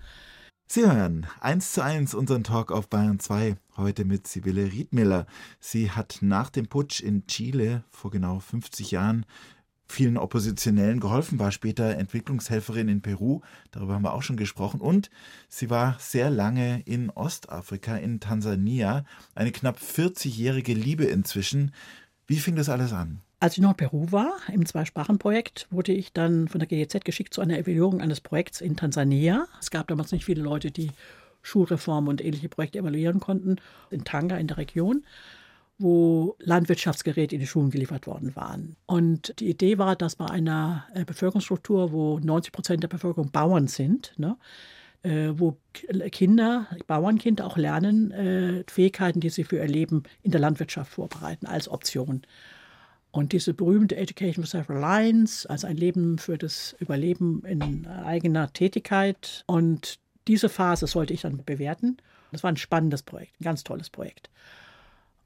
[0.66, 5.26] Sie hören 1 zu 1 unseren Talk auf Bayern 2, heute mit Sibylle Riedmiller.
[5.60, 9.26] Sie hat nach dem Putsch in Chile vor genau 50 Jahren
[9.92, 15.10] vielen Oppositionellen geholfen, war später Entwicklungshelferin in Peru, darüber haben wir auch schon gesprochen, und
[15.48, 21.72] sie war sehr lange in Ostafrika, in Tansania, eine knapp 40-jährige Liebe inzwischen.
[22.26, 23.20] Wie fing das alles an?
[23.38, 27.34] Als ich noch in Peru war, im Zweisprachenprojekt, wurde ich dann von der GEZ geschickt
[27.34, 29.46] zu einer Evaluierung eines Projekts in Tansania.
[29.60, 30.90] Es gab damals nicht viele Leute, die
[31.42, 33.56] Schulreform und ähnliche Projekte evaluieren konnten,
[33.90, 35.04] in Tanga in der Region
[35.82, 38.76] wo Landwirtschaftsgeräte in die Schulen geliefert worden waren.
[38.86, 43.66] Und die Idee war, dass bei einer äh, Bevölkerungsstruktur, wo 90 Prozent der Bevölkerung Bauern
[43.66, 44.36] sind, ne,
[45.02, 45.56] äh, wo
[46.10, 51.46] Kinder, Bauernkinder auch lernen, äh, Fähigkeiten, die sie für ihr Leben in der Landwirtschaft vorbereiten,
[51.46, 52.22] als Option.
[53.10, 59.44] Und diese berühmte Education for Self-Reliance, also ein Leben für das Überleben in eigener Tätigkeit.
[59.46, 61.98] Und diese Phase sollte ich dann bewerten.
[62.30, 64.30] Das war ein spannendes Projekt, ein ganz tolles Projekt.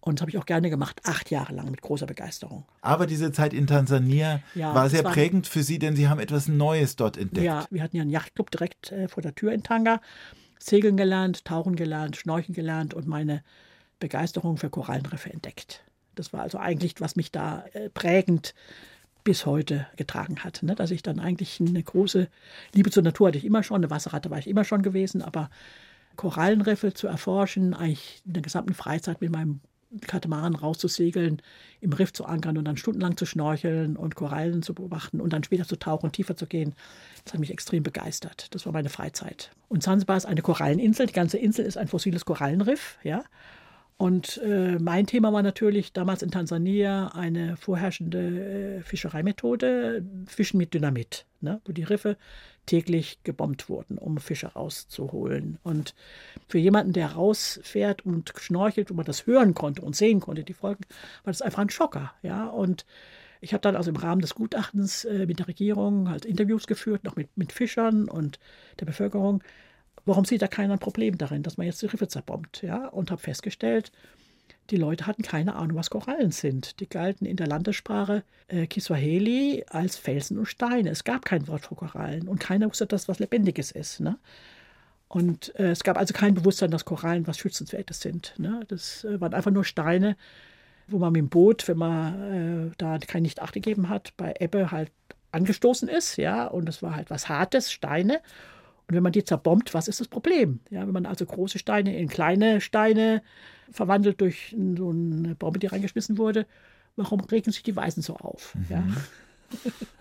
[0.06, 2.64] Und das habe ich auch gerne gemacht, acht Jahre lang mit großer Begeisterung.
[2.80, 6.20] Aber diese Zeit in Tansania ja, war sehr war prägend für Sie, denn Sie haben
[6.20, 7.44] etwas Neues dort entdeckt.
[7.44, 10.00] Ja, wir hatten ja einen Yachtclub direkt äh, vor der Tür in Tanga.
[10.60, 13.42] Segeln gelernt, tauchen gelernt, schnorcheln gelernt und meine
[13.98, 15.82] Begeisterung für Korallenriffe entdeckt.
[16.14, 18.54] Das war also eigentlich, was mich da äh, prägend
[19.24, 20.62] bis heute getragen hat.
[20.62, 20.76] Ne?
[20.76, 22.28] Dass ich dann eigentlich eine große
[22.72, 25.50] Liebe zur Natur hatte ich immer schon, eine Wasserratte war ich immer schon gewesen, aber
[26.14, 29.60] Korallenriffe zu erforschen, eigentlich in der gesamten Freizeit mit meinem
[30.00, 31.42] Katamaran rauszusegeln,
[31.80, 35.44] im Riff zu ankern und dann stundenlang zu schnorcheln und Korallen zu beobachten und dann
[35.44, 36.74] später zu tauchen, tiefer zu gehen.
[37.24, 38.54] Das hat mich extrem begeistert.
[38.54, 39.50] Das war meine Freizeit.
[39.68, 41.06] Und Zanzibar ist eine Koralleninsel.
[41.06, 42.98] Die ganze Insel ist ein fossiles Korallenriff.
[43.02, 43.24] Ja?
[43.98, 50.74] Und äh, mein Thema war natürlich damals in Tansania eine vorherrschende äh, Fischereimethode, Fischen mit
[50.74, 51.62] Dynamit, ne?
[51.64, 52.18] wo die Riffe
[52.66, 55.58] täglich gebombt wurden, um Fische rauszuholen.
[55.62, 55.94] Und
[56.46, 60.52] für jemanden, der rausfährt und schnorchelt, wo man das hören konnte und sehen konnte, die
[60.52, 60.84] Folgen,
[61.24, 62.12] war das einfach ein Schocker.
[62.22, 62.48] Ja?
[62.48, 62.84] Und
[63.40, 67.04] ich habe dann also im Rahmen des Gutachtens äh, mit der Regierung halt Interviews geführt,
[67.04, 68.38] noch mit, mit Fischern und
[68.78, 69.42] der Bevölkerung
[70.06, 72.62] Warum sieht da keiner ein Problem darin, dass man jetzt die Riffe zerbombt?
[72.62, 72.86] Ja?
[72.88, 73.92] Und habe festgestellt,
[74.70, 76.80] die Leute hatten keine Ahnung, was Korallen sind.
[76.80, 80.90] Die galten in der Landessprache äh, Kiswahili als Felsen und Steine.
[80.90, 84.00] Es gab kein Wort für Korallen und keiner wusste, dass was Lebendiges ist.
[84.00, 84.16] Ne?
[85.08, 88.34] Und äh, es gab also kein Bewusstsein, dass Korallen was Schützenswertes sind.
[88.38, 88.62] Ne?
[88.68, 90.16] Das äh, waren einfach nur Steine,
[90.88, 94.34] wo man mit dem Boot, wenn man äh, da kein Nicht Acht gegeben hat, bei
[94.38, 94.92] Ebbe halt
[95.32, 96.16] angestoßen ist.
[96.16, 96.46] Ja?
[96.46, 98.20] Und es war halt was Hartes, Steine.
[98.88, 100.60] Und wenn man die zerbombt, was ist das Problem?
[100.70, 103.22] Ja, wenn man also große Steine in kleine Steine
[103.70, 106.46] verwandelt durch so eine Bombe, die reingeschmissen wurde,
[106.94, 108.54] warum regen sich die Weißen so auf?
[108.54, 108.66] Mhm.
[108.70, 108.84] Ja?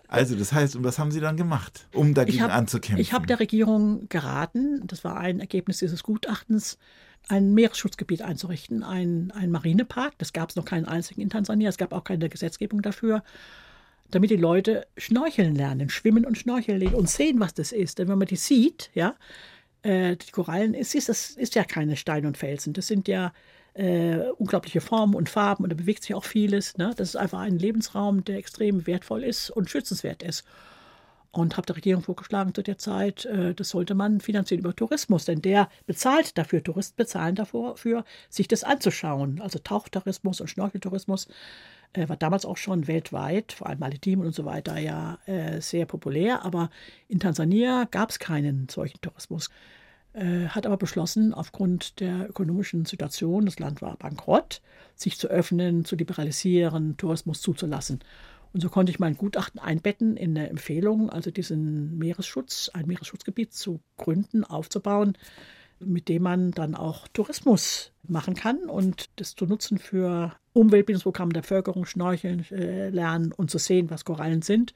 [0.08, 3.02] Also, das heißt, und was haben Sie dann gemacht, um dagegen hab, anzukämpfen?
[3.02, 6.78] Ich habe der Regierung geraten, das war ein Ergebnis dieses Gutachtens,
[7.28, 10.13] ein Meeresschutzgebiet einzurichten, ein, ein Marinepark.
[10.19, 13.24] Das gab es noch keinen einzigen in Tansania, es gab auch keine Gesetzgebung dafür
[14.12, 18.00] damit die Leute schnorcheln lernen, schwimmen und schnorcheln und sehen, was das ist.
[18.00, 19.15] Denn wenn man die sieht, ja,
[19.82, 23.34] äh, die Korallen, es ist, das ist ja keine Steine und Felsen, das sind ja
[23.76, 26.78] äh, unglaubliche Formen und Farben und da bewegt sich auch vieles.
[26.78, 26.94] Ne?
[26.96, 30.46] Das ist einfach ein Lebensraum, der extrem wertvoll ist und schützenswert ist.
[31.32, 35.26] Und habe der Regierung vorgeschlagen zu der Zeit, äh, das sollte man finanzieren über Tourismus,
[35.26, 39.41] denn der bezahlt dafür, Touristen bezahlen dafür, sich das anzuschauen.
[39.41, 41.28] Also Tauchtourismus und Schnorcheltourismus
[41.93, 45.86] äh, war damals auch schon weltweit, vor allem Malediven und so weiter, ja äh, sehr
[45.86, 46.43] populär.
[46.43, 46.69] Aber
[47.08, 49.50] in Tansania gab es keinen solchen Tourismus.
[50.13, 54.62] Äh, hat aber beschlossen, aufgrund der ökonomischen Situation, das Land war bankrott,
[54.95, 58.00] sich zu öffnen, zu liberalisieren, Tourismus zuzulassen.
[58.54, 63.54] Und so konnte ich mein Gutachten einbetten in eine Empfehlung, also diesen Meeresschutz, ein Meeresschutzgebiet
[63.54, 65.17] zu gründen, aufzubauen,
[65.80, 71.42] mit dem man dann auch Tourismus machen kann und das zu nutzen für Umweltbildungsprogramme der
[71.42, 74.74] Bevölkerung, Schnorcheln äh, lernen und zu sehen, was Korallen sind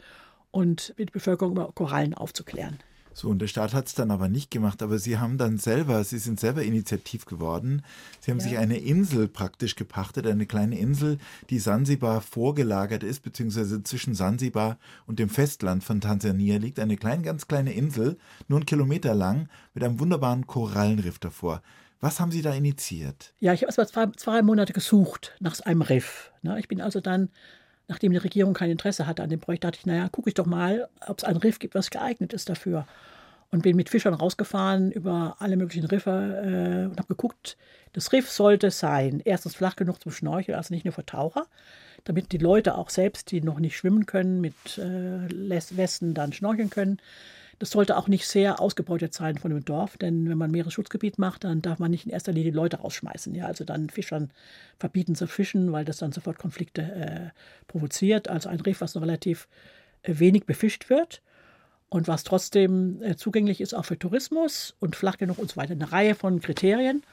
[0.51, 2.79] und mit der Bevölkerung über Korallen aufzuklären.
[3.13, 6.03] So, und der Staat hat es dann aber nicht gemacht, aber Sie haben dann selber,
[6.03, 7.81] Sie sind selber initiativ geworden.
[8.19, 8.43] Sie haben ja.
[8.43, 11.17] sich eine Insel praktisch gepachtet, eine kleine Insel,
[11.49, 16.79] die Sansibar vorgelagert ist, beziehungsweise zwischen Sansibar und dem Festland von Tansania liegt.
[16.79, 18.17] Eine kleine, ganz kleine Insel,
[18.47, 21.61] nur einen Kilometer lang, mit einem wunderbaren Korallenriff davor.
[22.01, 23.33] Was haben Sie da initiiert?
[23.39, 26.31] Ja, ich habe erst mal zwei, zwei Monate gesucht nach einem Riff.
[26.41, 26.57] Ne?
[26.59, 27.29] Ich bin also dann
[27.89, 30.45] nachdem die Regierung kein Interesse hatte an dem Projekt, dachte ich, naja, gucke ich doch
[30.45, 32.87] mal, ob es ein Riff gibt, was geeignet ist dafür.
[33.51, 37.57] Und bin mit Fischern rausgefahren über alle möglichen Riffe äh, und habe geguckt,
[37.93, 41.47] das Riff sollte sein, erstens flach genug zum Schnorcheln, also nicht nur für Taucher,
[42.03, 46.69] damit die Leute auch selbst, die noch nicht schwimmen können, mit äh, Westen dann schnorcheln
[46.69, 46.99] können.
[47.59, 51.43] Das sollte auch nicht sehr ausgebeutet sein von dem Dorf, denn wenn man Meeresschutzgebiet macht,
[51.43, 53.35] dann darf man nicht in erster Linie Leute rausschmeißen.
[53.35, 54.31] Ja, also dann Fischern
[54.77, 57.29] verbieten zu fischen, weil das dann sofort Konflikte äh,
[57.67, 58.29] provoziert.
[58.29, 59.49] Also ein Riff, was noch relativ
[60.03, 61.21] äh, wenig befischt wird
[61.89, 65.73] und was trotzdem äh, zugänglich ist auch für Tourismus und flach genug und so weiter.
[65.73, 67.03] Eine Reihe von Kriterien.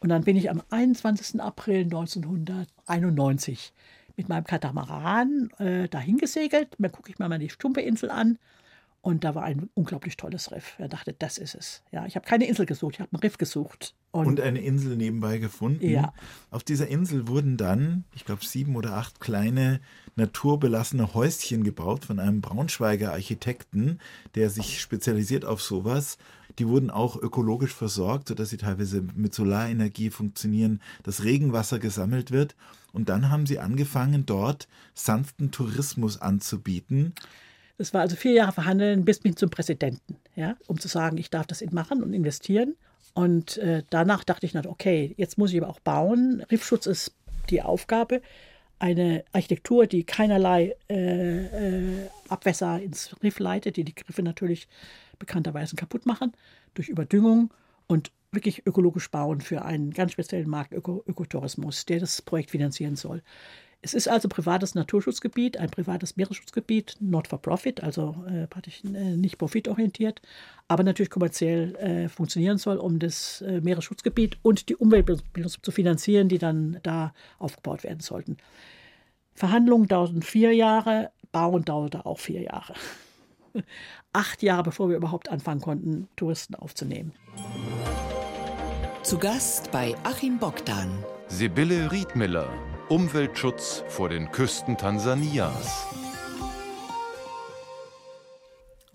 [0.00, 1.40] Und dann bin ich am 21.
[1.40, 3.72] April 1991
[4.16, 6.68] mit meinem Katamaran äh, dahin gesegelt.
[6.78, 8.38] Dann gucke ich mir mal die Stumpeinsel an
[9.00, 10.74] Und da war ein unglaublich tolles Riff.
[10.78, 11.82] Er dachte, das ist es.
[11.92, 13.94] Ja, ich habe keine Insel gesucht, ich habe ein Riff gesucht.
[14.10, 15.88] Und, und, eine Insel nebenbei gefunden.
[15.88, 16.12] Ja.
[16.50, 19.80] Auf dieser Insel wurden dann, ich glaube, sieben oder acht kleine
[20.16, 24.00] naturbelassene Häuschen gebaut von einem Braunschweiger Architekten,
[24.34, 26.18] der sich spezialisiert auf sowas.
[26.58, 32.56] Die wurden auch ökologisch versorgt, sodass sie teilweise mit Solarenergie funktionieren, dass Regenwasser gesammelt wird.
[32.92, 37.14] Und dann haben sie angefangen, dort sanften Tourismus anzubieten.
[37.78, 41.30] Das war also vier Jahre verhandeln bis hin zum Präsidenten, ja, um zu sagen, ich
[41.30, 42.74] darf das machen und investieren.
[43.14, 46.44] Und äh, danach dachte ich, okay, jetzt muss ich aber auch bauen.
[46.50, 47.14] Riffschutz ist
[47.50, 48.20] die Aufgabe.
[48.80, 54.68] Eine Architektur, die keinerlei äh, äh, Abwässer ins Riff leitet, die die Griffe natürlich
[55.18, 56.32] bekannterweise kaputt machen
[56.74, 57.52] durch Überdüngung
[57.86, 62.96] und wirklich ökologisch bauen für einen ganz speziellen Markt Öko Ökotourismus, der das Projekt finanzieren
[62.96, 63.22] soll.
[63.80, 69.16] Es ist also privates Naturschutzgebiet, ein privates Meeresschutzgebiet, not for profit, also äh, praktisch äh,
[69.16, 70.20] nicht profitorientiert,
[70.66, 75.22] aber natürlich kommerziell äh, funktionieren soll, um das äh, Meeresschutzgebiet und die Umweltbildung
[75.62, 78.38] zu finanzieren, die dann da aufgebaut werden sollten.
[79.34, 82.74] Verhandlungen dauerten vier Jahre, Bauen dauerte auch vier Jahre.
[84.12, 87.12] Acht Jahre, bevor wir überhaupt anfangen konnten, Touristen aufzunehmen.
[89.04, 90.90] Zu Gast bei Achim Bogdan.
[91.30, 92.48] Sibylle Riedmiller,
[92.88, 95.86] Umweltschutz vor den Küsten Tansanias.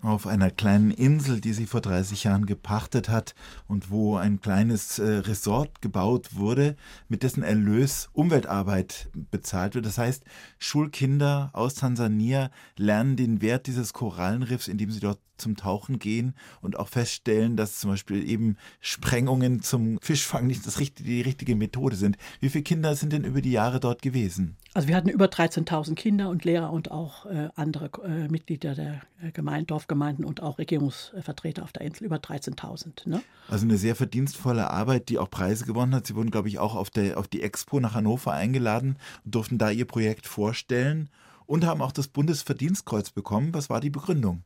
[0.02, 3.36] Auf einer kleinen Insel, die sie vor 30 Jahren gepachtet hat
[3.68, 6.74] und wo ein kleines äh, Resort gebaut wurde,
[7.08, 9.86] mit dessen Erlös Umweltarbeit bezahlt wird.
[9.86, 10.24] Das heißt,
[10.58, 16.78] Schulkinder aus Tansania lernen den Wert dieses Korallenriffs, indem sie dort zum Tauchen gehen und
[16.78, 21.96] auch feststellen, dass zum Beispiel eben Sprengungen zum Fischfang nicht das richtige, die richtige Methode
[21.96, 22.16] sind.
[22.40, 24.56] Wie viele Kinder sind denn über die Jahre dort gewesen?
[24.74, 29.02] Also wir hatten über 13.000 Kinder und Lehrer und auch äh, andere äh, Mitglieder der
[29.22, 33.08] äh, Gemeinde, Dorfgemeinden und auch Regierungsvertreter auf der Insel, über 13.000.
[33.08, 33.22] Ne?
[33.48, 36.06] Also eine sehr verdienstvolle Arbeit, die auch Preise gewonnen hat.
[36.06, 39.58] Sie wurden, glaube ich, auch auf, der, auf die Expo nach Hannover eingeladen und durften
[39.58, 41.08] da ihr Projekt vorstellen
[41.46, 43.54] und haben auch das Bundesverdienstkreuz bekommen.
[43.54, 44.42] Was war die Begründung?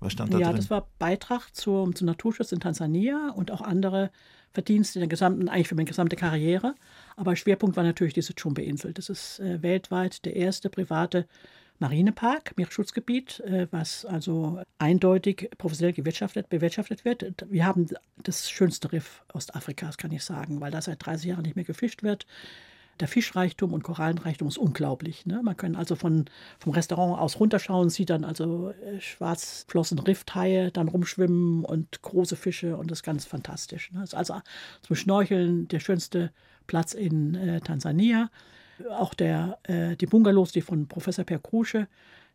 [0.00, 0.56] Was stand da ja, drin?
[0.56, 4.10] das war Beitrag zum, zum Naturschutz in Tansania und auch andere
[4.52, 6.74] Verdienste in der gesamten, eigentlich für meine gesamte Karriere.
[7.16, 8.92] Aber Schwerpunkt war natürlich diese Chumbe-Insel.
[8.92, 11.26] Das ist äh, weltweit der erste private
[11.80, 17.46] Marinepark, Meeresschutzgebiet, äh, was also eindeutig professionell gewirtschaftet, bewirtschaftet wird.
[17.48, 17.86] Wir haben
[18.22, 22.02] das schönste Riff Ostafrikas, kann ich sagen, weil da seit 30 Jahren nicht mehr gefischt
[22.02, 22.26] wird
[23.00, 25.26] der Fischreichtum und Korallenreichtum ist unglaublich.
[25.26, 25.40] Ne?
[25.42, 26.26] Man kann also von,
[26.58, 32.76] vom Restaurant aus runterschauen, sieht dann also äh, schwarzflossen Riffhaie dann rumschwimmen und große Fische
[32.76, 33.92] und das ist ganz fantastisch.
[33.92, 34.02] Ne?
[34.02, 34.40] Ist also
[34.82, 36.32] zum Schnorcheln der schönste
[36.66, 38.30] Platz in äh, Tansania.
[38.90, 41.88] Auch der, äh, die Bungalows, die von Professor Per Krusche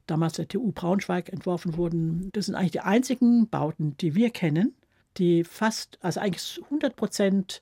[0.07, 4.75] damals der TU Braunschweig entworfen wurden, das sind eigentlich die einzigen Bauten, die wir kennen,
[5.17, 7.61] die fast, also eigentlich 100 Prozent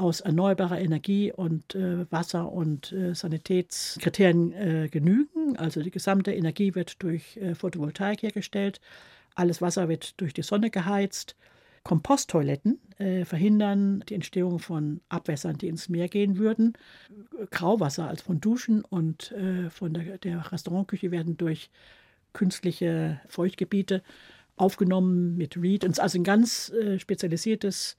[0.00, 5.56] aus erneuerbarer Energie und äh, Wasser- und äh, Sanitätskriterien äh, genügen.
[5.58, 8.80] Also die gesamte Energie wird durch äh, Photovoltaik hergestellt,
[9.34, 11.36] alles Wasser wird durch die Sonne geheizt.
[11.82, 16.74] Komposttoiletten äh, verhindern die Entstehung von Abwässern, die ins Meer gehen würden.
[17.50, 21.70] Grauwasser, also von Duschen und äh, von der, der Restaurantküche werden durch
[22.32, 24.02] künstliche Feuchtgebiete
[24.56, 25.84] aufgenommen mit Reed.
[25.84, 27.96] Und also ein ganz spezialisiertes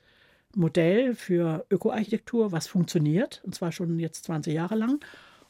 [0.56, 5.04] Modell für Ökoarchitektur, was funktioniert, und zwar schon jetzt 20 Jahre lang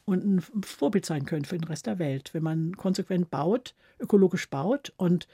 [0.04, 4.48] und ein Vorbild sein könnte für den Rest der Welt, wenn man konsequent baut, ökologisch
[4.50, 5.28] baut und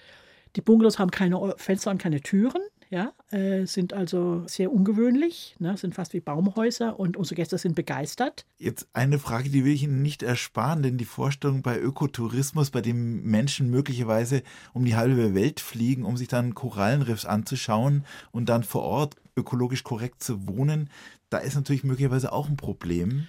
[0.56, 5.76] die Bungalows haben keine Fenster und keine Türen ja, äh, sind also sehr ungewöhnlich, ne,
[5.76, 8.46] sind fast wie Baumhäuser und unsere Gäste sind begeistert.
[8.58, 12.80] Jetzt eine Frage, die will ich Ihnen nicht ersparen, denn die Vorstellung bei Ökotourismus, bei
[12.80, 18.62] dem Menschen möglicherweise um die halbe Welt fliegen, um sich dann Korallenriffs anzuschauen und dann
[18.62, 20.90] vor Ort ökologisch korrekt zu wohnen,
[21.30, 23.26] da ist natürlich möglicherweise auch ein Problem.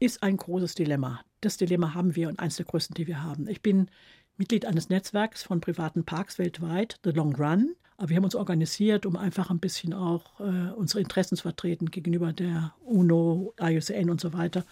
[0.00, 1.20] Ist ein großes Dilemma.
[1.40, 3.48] Das Dilemma haben wir und eines der größten, die wir haben.
[3.48, 3.90] Ich bin
[4.36, 7.74] Mitglied eines Netzwerks von privaten Parks weltweit, The Long Run.
[7.96, 11.90] Aber wir haben uns organisiert, um einfach ein bisschen auch äh, unsere Interessen zu vertreten
[11.90, 14.64] gegenüber der UNO, IUCN und so weiter.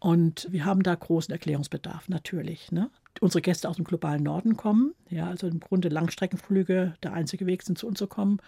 [0.00, 2.72] Und wir haben da großen Erklärungsbedarf, natürlich.
[2.72, 2.90] Ne?
[3.20, 7.62] Unsere Gäste aus dem globalen Norden kommen, ja, also im Grunde Langstreckenflüge der einzige Weg
[7.62, 8.38] sind, zu uns zu kommen.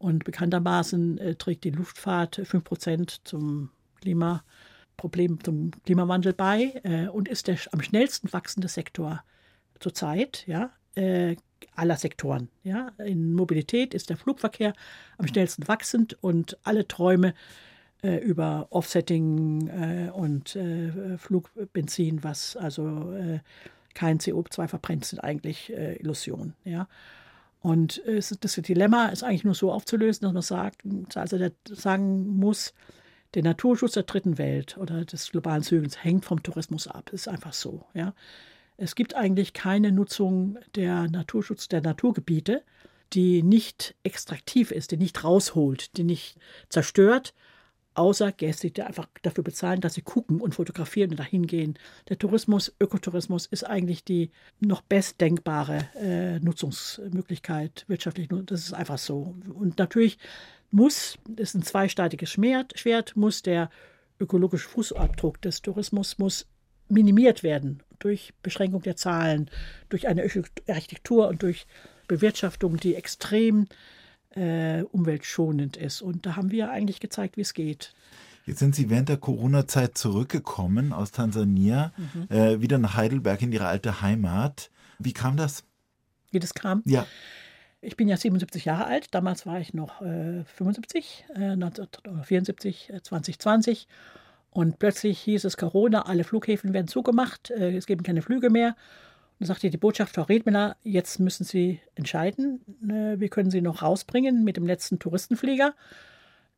[0.00, 3.68] Und bekanntermaßen äh, trägt die Luftfahrt 5% zum
[4.00, 9.22] Klimaproblem, zum Klimawandel bei äh, und ist der am schnellsten wachsende Sektor
[9.78, 11.36] zurzeit, ja, äh,
[11.76, 12.48] aller Sektoren.
[12.62, 12.92] Ja.
[12.96, 14.72] In Mobilität ist der Flugverkehr
[15.18, 17.34] am schnellsten wachsend und alle Träume
[18.02, 23.40] äh, über Offsetting äh, und äh, Flugbenzin, was also äh,
[23.92, 26.54] kein CO2 verbrennt, sind eigentlich äh, Illusionen.
[26.64, 26.88] Ja.
[27.60, 30.82] Und das Dilemma ist eigentlich nur so aufzulösen, dass man sagt,
[31.14, 32.72] also sagen muss,
[33.34, 37.10] der Naturschutz der dritten Welt oder des globalen Südens hängt vom Tourismus ab.
[37.10, 37.84] Das ist einfach so.
[37.94, 38.14] Ja.
[38.76, 42.62] Es gibt eigentlich keine Nutzung der Naturschutz der Naturgebiete,
[43.12, 46.38] die nicht extraktiv ist, die nicht rausholt, die nicht
[46.70, 47.34] zerstört,
[47.94, 51.78] außer Gäste, die einfach dafür bezahlen, dass sie gucken und fotografieren und dahin gehen.
[52.08, 54.30] Der Tourismus, Ökotourismus ist eigentlich die
[54.60, 58.28] noch bestdenkbare äh, Nutzungsmöglichkeit wirtschaftlich.
[58.46, 59.34] Das ist einfach so.
[59.52, 60.18] Und natürlich
[60.70, 63.70] muss, das ist ein zweisteitiges Schwert, muss der
[64.20, 66.46] ökologische Fußabdruck des Tourismus muss
[66.88, 69.50] minimiert werden durch Beschränkung der Zahlen,
[69.88, 70.22] durch eine
[70.68, 71.66] Architektur und durch
[72.08, 73.66] Bewirtschaftung, die extrem
[74.34, 76.02] äh, umweltschonend ist.
[76.02, 77.94] Und da haben wir eigentlich gezeigt, wie es geht.
[78.46, 82.34] Jetzt sind Sie während der Corona-Zeit zurückgekommen aus Tansania, mhm.
[82.34, 84.70] äh, wieder nach Heidelberg in Ihre alte Heimat.
[84.98, 85.64] Wie kam das?
[86.30, 86.82] Wie das kam?
[86.84, 87.06] Ja.
[87.82, 93.82] Ich bin ja 77 Jahre alt, damals war ich noch äh, 75, äh, 1974, 2020.
[93.82, 93.86] Äh,
[94.50, 98.76] Und plötzlich hieß es Corona, alle Flughäfen werden zugemacht, äh, es gibt keine Flüge mehr.
[99.40, 102.60] Und sagte die Botschaft, Frau Redmiller, jetzt müssen Sie entscheiden.
[102.84, 105.74] Äh, wir können Sie noch rausbringen mit dem letzten Touristenflieger.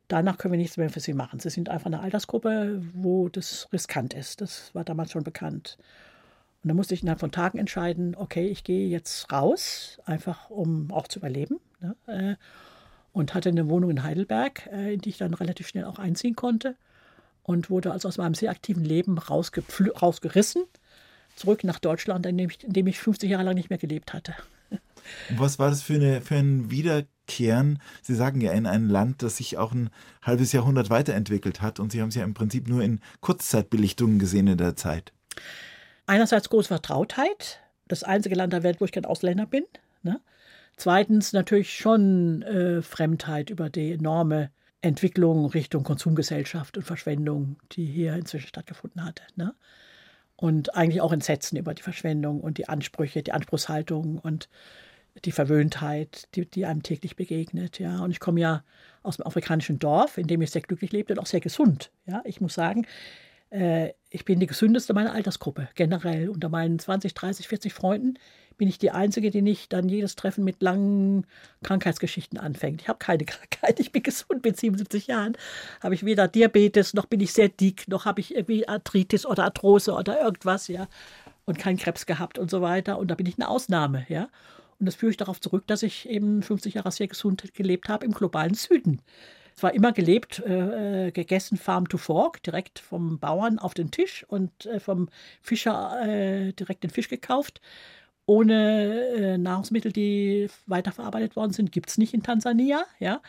[0.09, 1.39] Danach können wir nichts mehr für Sie machen.
[1.39, 4.41] Sie sind einfach eine Altersgruppe, wo das riskant ist.
[4.41, 5.77] Das war damals schon bekannt.
[6.61, 10.91] Und da musste ich innerhalb von Tagen entscheiden, okay, ich gehe jetzt raus, einfach um
[10.91, 11.61] auch zu überleben.
[11.79, 11.95] Ne?
[12.07, 12.35] Äh,
[13.13, 16.35] und hatte eine Wohnung in Heidelberg, äh, in die ich dann relativ schnell auch einziehen
[16.35, 16.75] konnte.
[17.43, 20.63] Und wurde also aus meinem sehr aktiven Leben rausgerissen
[21.35, 24.13] zurück nach Deutschland, in dem ich, in dem ich 50 Jahre lang nicht mehr gelebt
[24.13, 24.35] hatte.
[25.29, 27.79] Und was war das für, eine, für ein Wiederkehren?
[28.01, 29.89] Sie sagen ja in ein Land, das sich auch ein
[30.21, 34.47] halbes Jahrhundert weiterentwickelt hat und Sie haben es ja im Prinzip nur in Kurzzeitbelichtungen gesehen
[34.47, 35.13] in der Zeit.
[36.05, 39.63] Einerseits große Vertrautheit, das einzige Land der Welt, wo ich kein Ausländer bin.
[40.01, 40.19] Ne?
[40.77, 48.15] Zweitens natürlich schon äh, Fremdheit über die enorme Entwicklung Richtung Konsumgesellschaft und Verschwendung, die hier
[48.15, 49.23] inzwischen stattgefunden hatte.
[49.35, 49.53] Ne?
[50.43, 54.49] Und eigentlich auch Entsetzen über die Verschwendung und die Ansprüche, die Anspruchshaltung und
[55.23, 57.79] die Verwöhntheit, die, die einem täglich begegnet.
[57.79, 58.03] Ja.
[58.03, 58.65] Und ich komme ja
[59.03, 61.91] aus dem afrikanischen Dorf, in dem ich sehr glücklich lebte und auch sehr gesund.
[62.05, 62.21] Ja.
[62.25, 62.85] Ich muss sagen,
[63.51, 66.27] äh, ich bin die gesündeste meiner Altersgruppe, generell.
[66.27, 68.15] Unter meinen 20, 30, 40 Freunden
[68.57, 71.25] bin ich die Einzige, die nicht dann jedes Treffen mit langen
[71.63, 72.81] Krankheitsgeschichten anfängt.
[72.81, 75.37] Ich habe keine Krankheit, ich bin gesund mit 77 Jahren.
[75.81, 79.45] Habe ich weder Diabetes, noch bin ich sehr dick, noch habe ich irgendwie Arthritis oder
[79.45, 80.87] Arthrose oder irgendwas, ja.
[81.45, 82.97] Und keinen Krebs gehabt und so weiter.
[82.97, 84.29] Und da bin ich eine Ausnahme, ja.
[84.79, 88.05] Und das führe ich darauf zurück, dass ich eben 50 Jahre sehr gesund gelebt habe
[88.05, 89.01] im globalen Süden.
[89.55, 93.91] Es war immer gelebt, äh, äh, gegessen Farm to Fork, direkt vom Bauern auf den
[93.91, 95.09] Tisch und äh, vom
[95.41, 97.61] Fischer äh, direkt den Fisch gekauft.
[98.25, 102.85] Ohne äh, Nahrungsmittel, die weiterverarbeitet worden sind, gibt es nicht in Tansania.
[102.99, 103.21] Ja?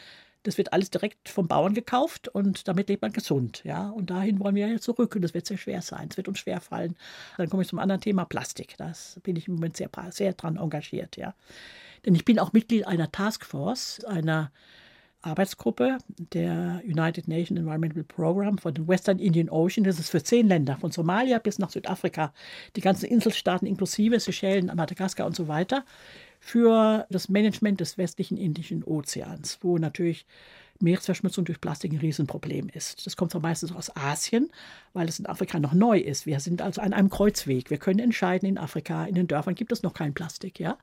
[0.45, 3.62] Das wird alles direkt vom Bauern gekauft und damit lebt man gesund.
[3.64, 3.88] Ja?
[3.90, 6.09] Und dahin wollen wir ja zurück und das wird sehr schwer sein.
[6.11, 6.97] Es wird uns schwer fallen.
[7.36, 8.76] Dann komme ich zum anderen Thema Plastik.
[8.76, 11.16] Das bin ich im Moment sehr, sehr dran engagiert.
[11.16, 11.34] Ja?
[12.07, 14.53] Denn ich bin auch Mitglied einer Taskforce, einer
[15.25, 15.99] Arbeitsgruppe
[16.33, 19.85] der United Nations Environmental Program von den Western Indian Ocean.
[19.85, 22.33] Das ist für zehn Länder, von Somalia bis nach Südafrika,
[22.77, 25.85] die ganzen Inselstaaten inklusive Seychellen, Madagaskar und so weiter,
[26.41, 30.27] für das Management des westlichen Indischen Ozeans, wo natürlich
[30.81, 33.07] Meeresverschmutzung durch Plastik ein Riesenproblem ist.
[33.07, 34.51] Das kommt zwar meistens aus Asien,
[34.93, 36.27] weil es in Afrika noch neu ist.
[36.27, 37.70] Wir sind also an einem Kreuzweg.
[37.70, 40.77] Wir können entscheiden, in Afrika, in den Dörfern gibt es noch kein Plastik, ja.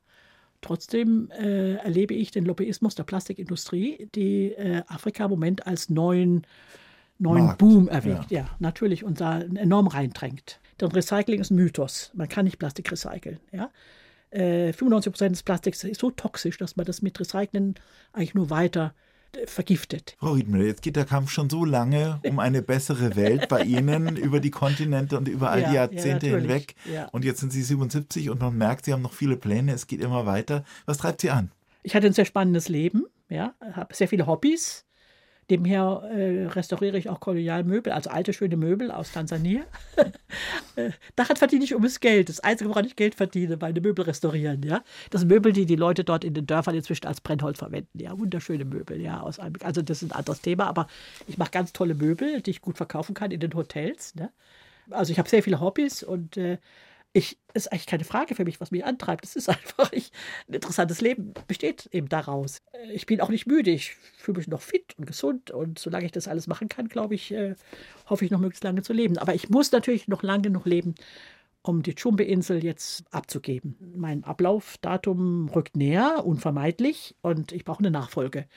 [0.61, 6.45] Trotzdem äh, erlebe ich den Lobbyismus der Plastikindustrie, die äh, Afrika im Moment als neuen,
[7.17, 8.31] neuen Boom erwägt.
[8.31, 8.41] Ja.
[8.41, 8.49] ja.
[8.59, 10.59] natürlich, und da enorm reindrängt.
[10.79, 12.11] Denn Recycling ist ein Mythos.
[12.13, 13.39] Man kann nicht Plastik recyceln.
[13.51, 13.71] Ja?
[14.29, 17.75] Äh, 95 Prozent des Plastiks ist so toxisch, dass man das mit Recyceln
[18.13, 18.93] eigentlich nur weiter
[19.45, 20.15] vergiftet.
[20.19, 24.15] Frau Riedmüller, jetzt geht der Kampf schon so lange um eine bessere Welt bei Ihnen
[24.17, 26.75] über die Kontinente und über all die Jahrzehnte ja, hinweg.
[26.91, 27.07] Ja.
[27.09, 30.01] Und jetzt sind Sie 77 und man merkt, Sie haben noch viele Pläne, es geht
[30.01, 30.63] immer weiter.
[30.85, 31.51] Was treibt Sie an?
[31.83, 34.85] Ich hatte ein sehr spannendes Leben, ja, habe sehr viele Hobbys,
[35.51, 39.63] Nebenher äh, restauriere ich auch Kolonialmöbel, also alte, schöne Möbel aus Tansania.
[40.77, 42.29] Äh, Daran verdiene ich ums Geld.
[42.29, 44.63] Das Einzige, woran ich Geld verdiene, meine Möbel restaurieren.
[44.63, 44.81] Ja?
[45.09, 47.99] Das sind Möbel, die die Leute dort in den Dörfern inzwischen als Brennholz verwenden.
[47.99, 49.01] Ja, wunderschöne Möbel.
[49.01, 50.87] Ja, aus einem, also das ist ein anderes Thema, aber
[51.27, 54.15] ich mache ganz tolle Möbel, die ich gut verkaufen kann in den Hotels.
[54.15, 54.31] Ne?
[54.89, 56.57] Also ich habe sehr viele Hobbys und äh,
[57.13, 59.25] ich, ist eigentlich keine Frage für mich, was mich antreibt.
[59.25, 60.11] Es ist einfach, ich,
[60.47, 62.61] ein interessantes Leben besteht eben daraus.
[62.71, 63.71] Äh, ich bin auch nicht müde.
[63.71, 65.51] Ich fühle mich noch fit und gesund.
[65.51, 67.55] Und solange ich das alles machen kann, glaube ich, äh,
[68.09, 69.17] hoffe ich noch möglichst lange zu leben.
[69.17, 70.95] Aber ich muss natürlich noch lange genug leben,
[71.61, 73.75] um die Tschumbe-Insel jetzt abzugeben.
[73.95, 78.47] Mein Ablaufdatum rückt näher, unvermeidlich, und ich brauche eine Nachfolge.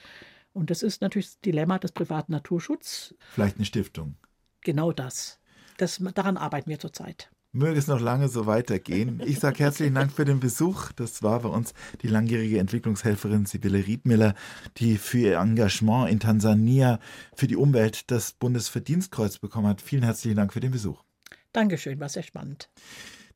[0.52, 3.14] Und das ist natürlich das Dilemma des privaten Naturschutzes.
[3.32, 4.14] Vielleicht eine Stiftung.
[4.62, 5.40] Genau das.
[5.76, 7.30] das daran arbeiten wir zurzeit.
[7.56, 9.22] Möge es noch lange so weitergehen.
[9.24, 10.90] Ich sage herzlichen Dank für den Besuch.
[10.90, 14.34] Das war bei uns die langjährige Entwicklungshelferin Sibylle Riedmiller,
[14.78, 16.98] die für ihr Engagement in Tansania
[17.36, 19.80] für die Umwelt das Bundesverdienstkreuz bekommen hat.
[19.80, 21.04] Vielen herzlichen Dank für den Besuch.
[21.52, 22.68] Dankeschön, war sehr spannend.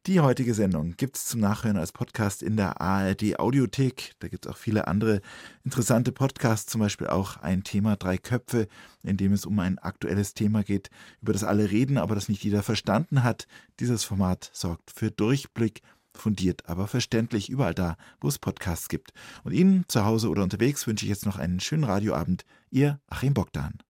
[0.06, 4.12] Die heutige Sendung gibt es zum Nachhören als Podcast in der ARD Audiothek.
[4.20, 5.20] Da gibt es auch viele andere
[5.64, 8.68] interessante Podcasts, zum Beispiel auch ein Thema Drei Köpfe,
[9.02, 10.88] in dem es um ein aktuelles Thema geht,
[11.20, 13.46] über das alle reden, aber das nicht jeder verstanden hat.
[13.80, 15.82] Dieses Format sorgt für Durchblick,
[16.14, 19.12] fundiert, aber verständlich überall da, wo es Podcasts gibt.
[19.44, 22.44] Und Ihnen zu Hause oder unterwegs wünsche ich jetzt noch einen schönen Radioabend.
[22.70, 23.78] Ihr Achim Bogdan.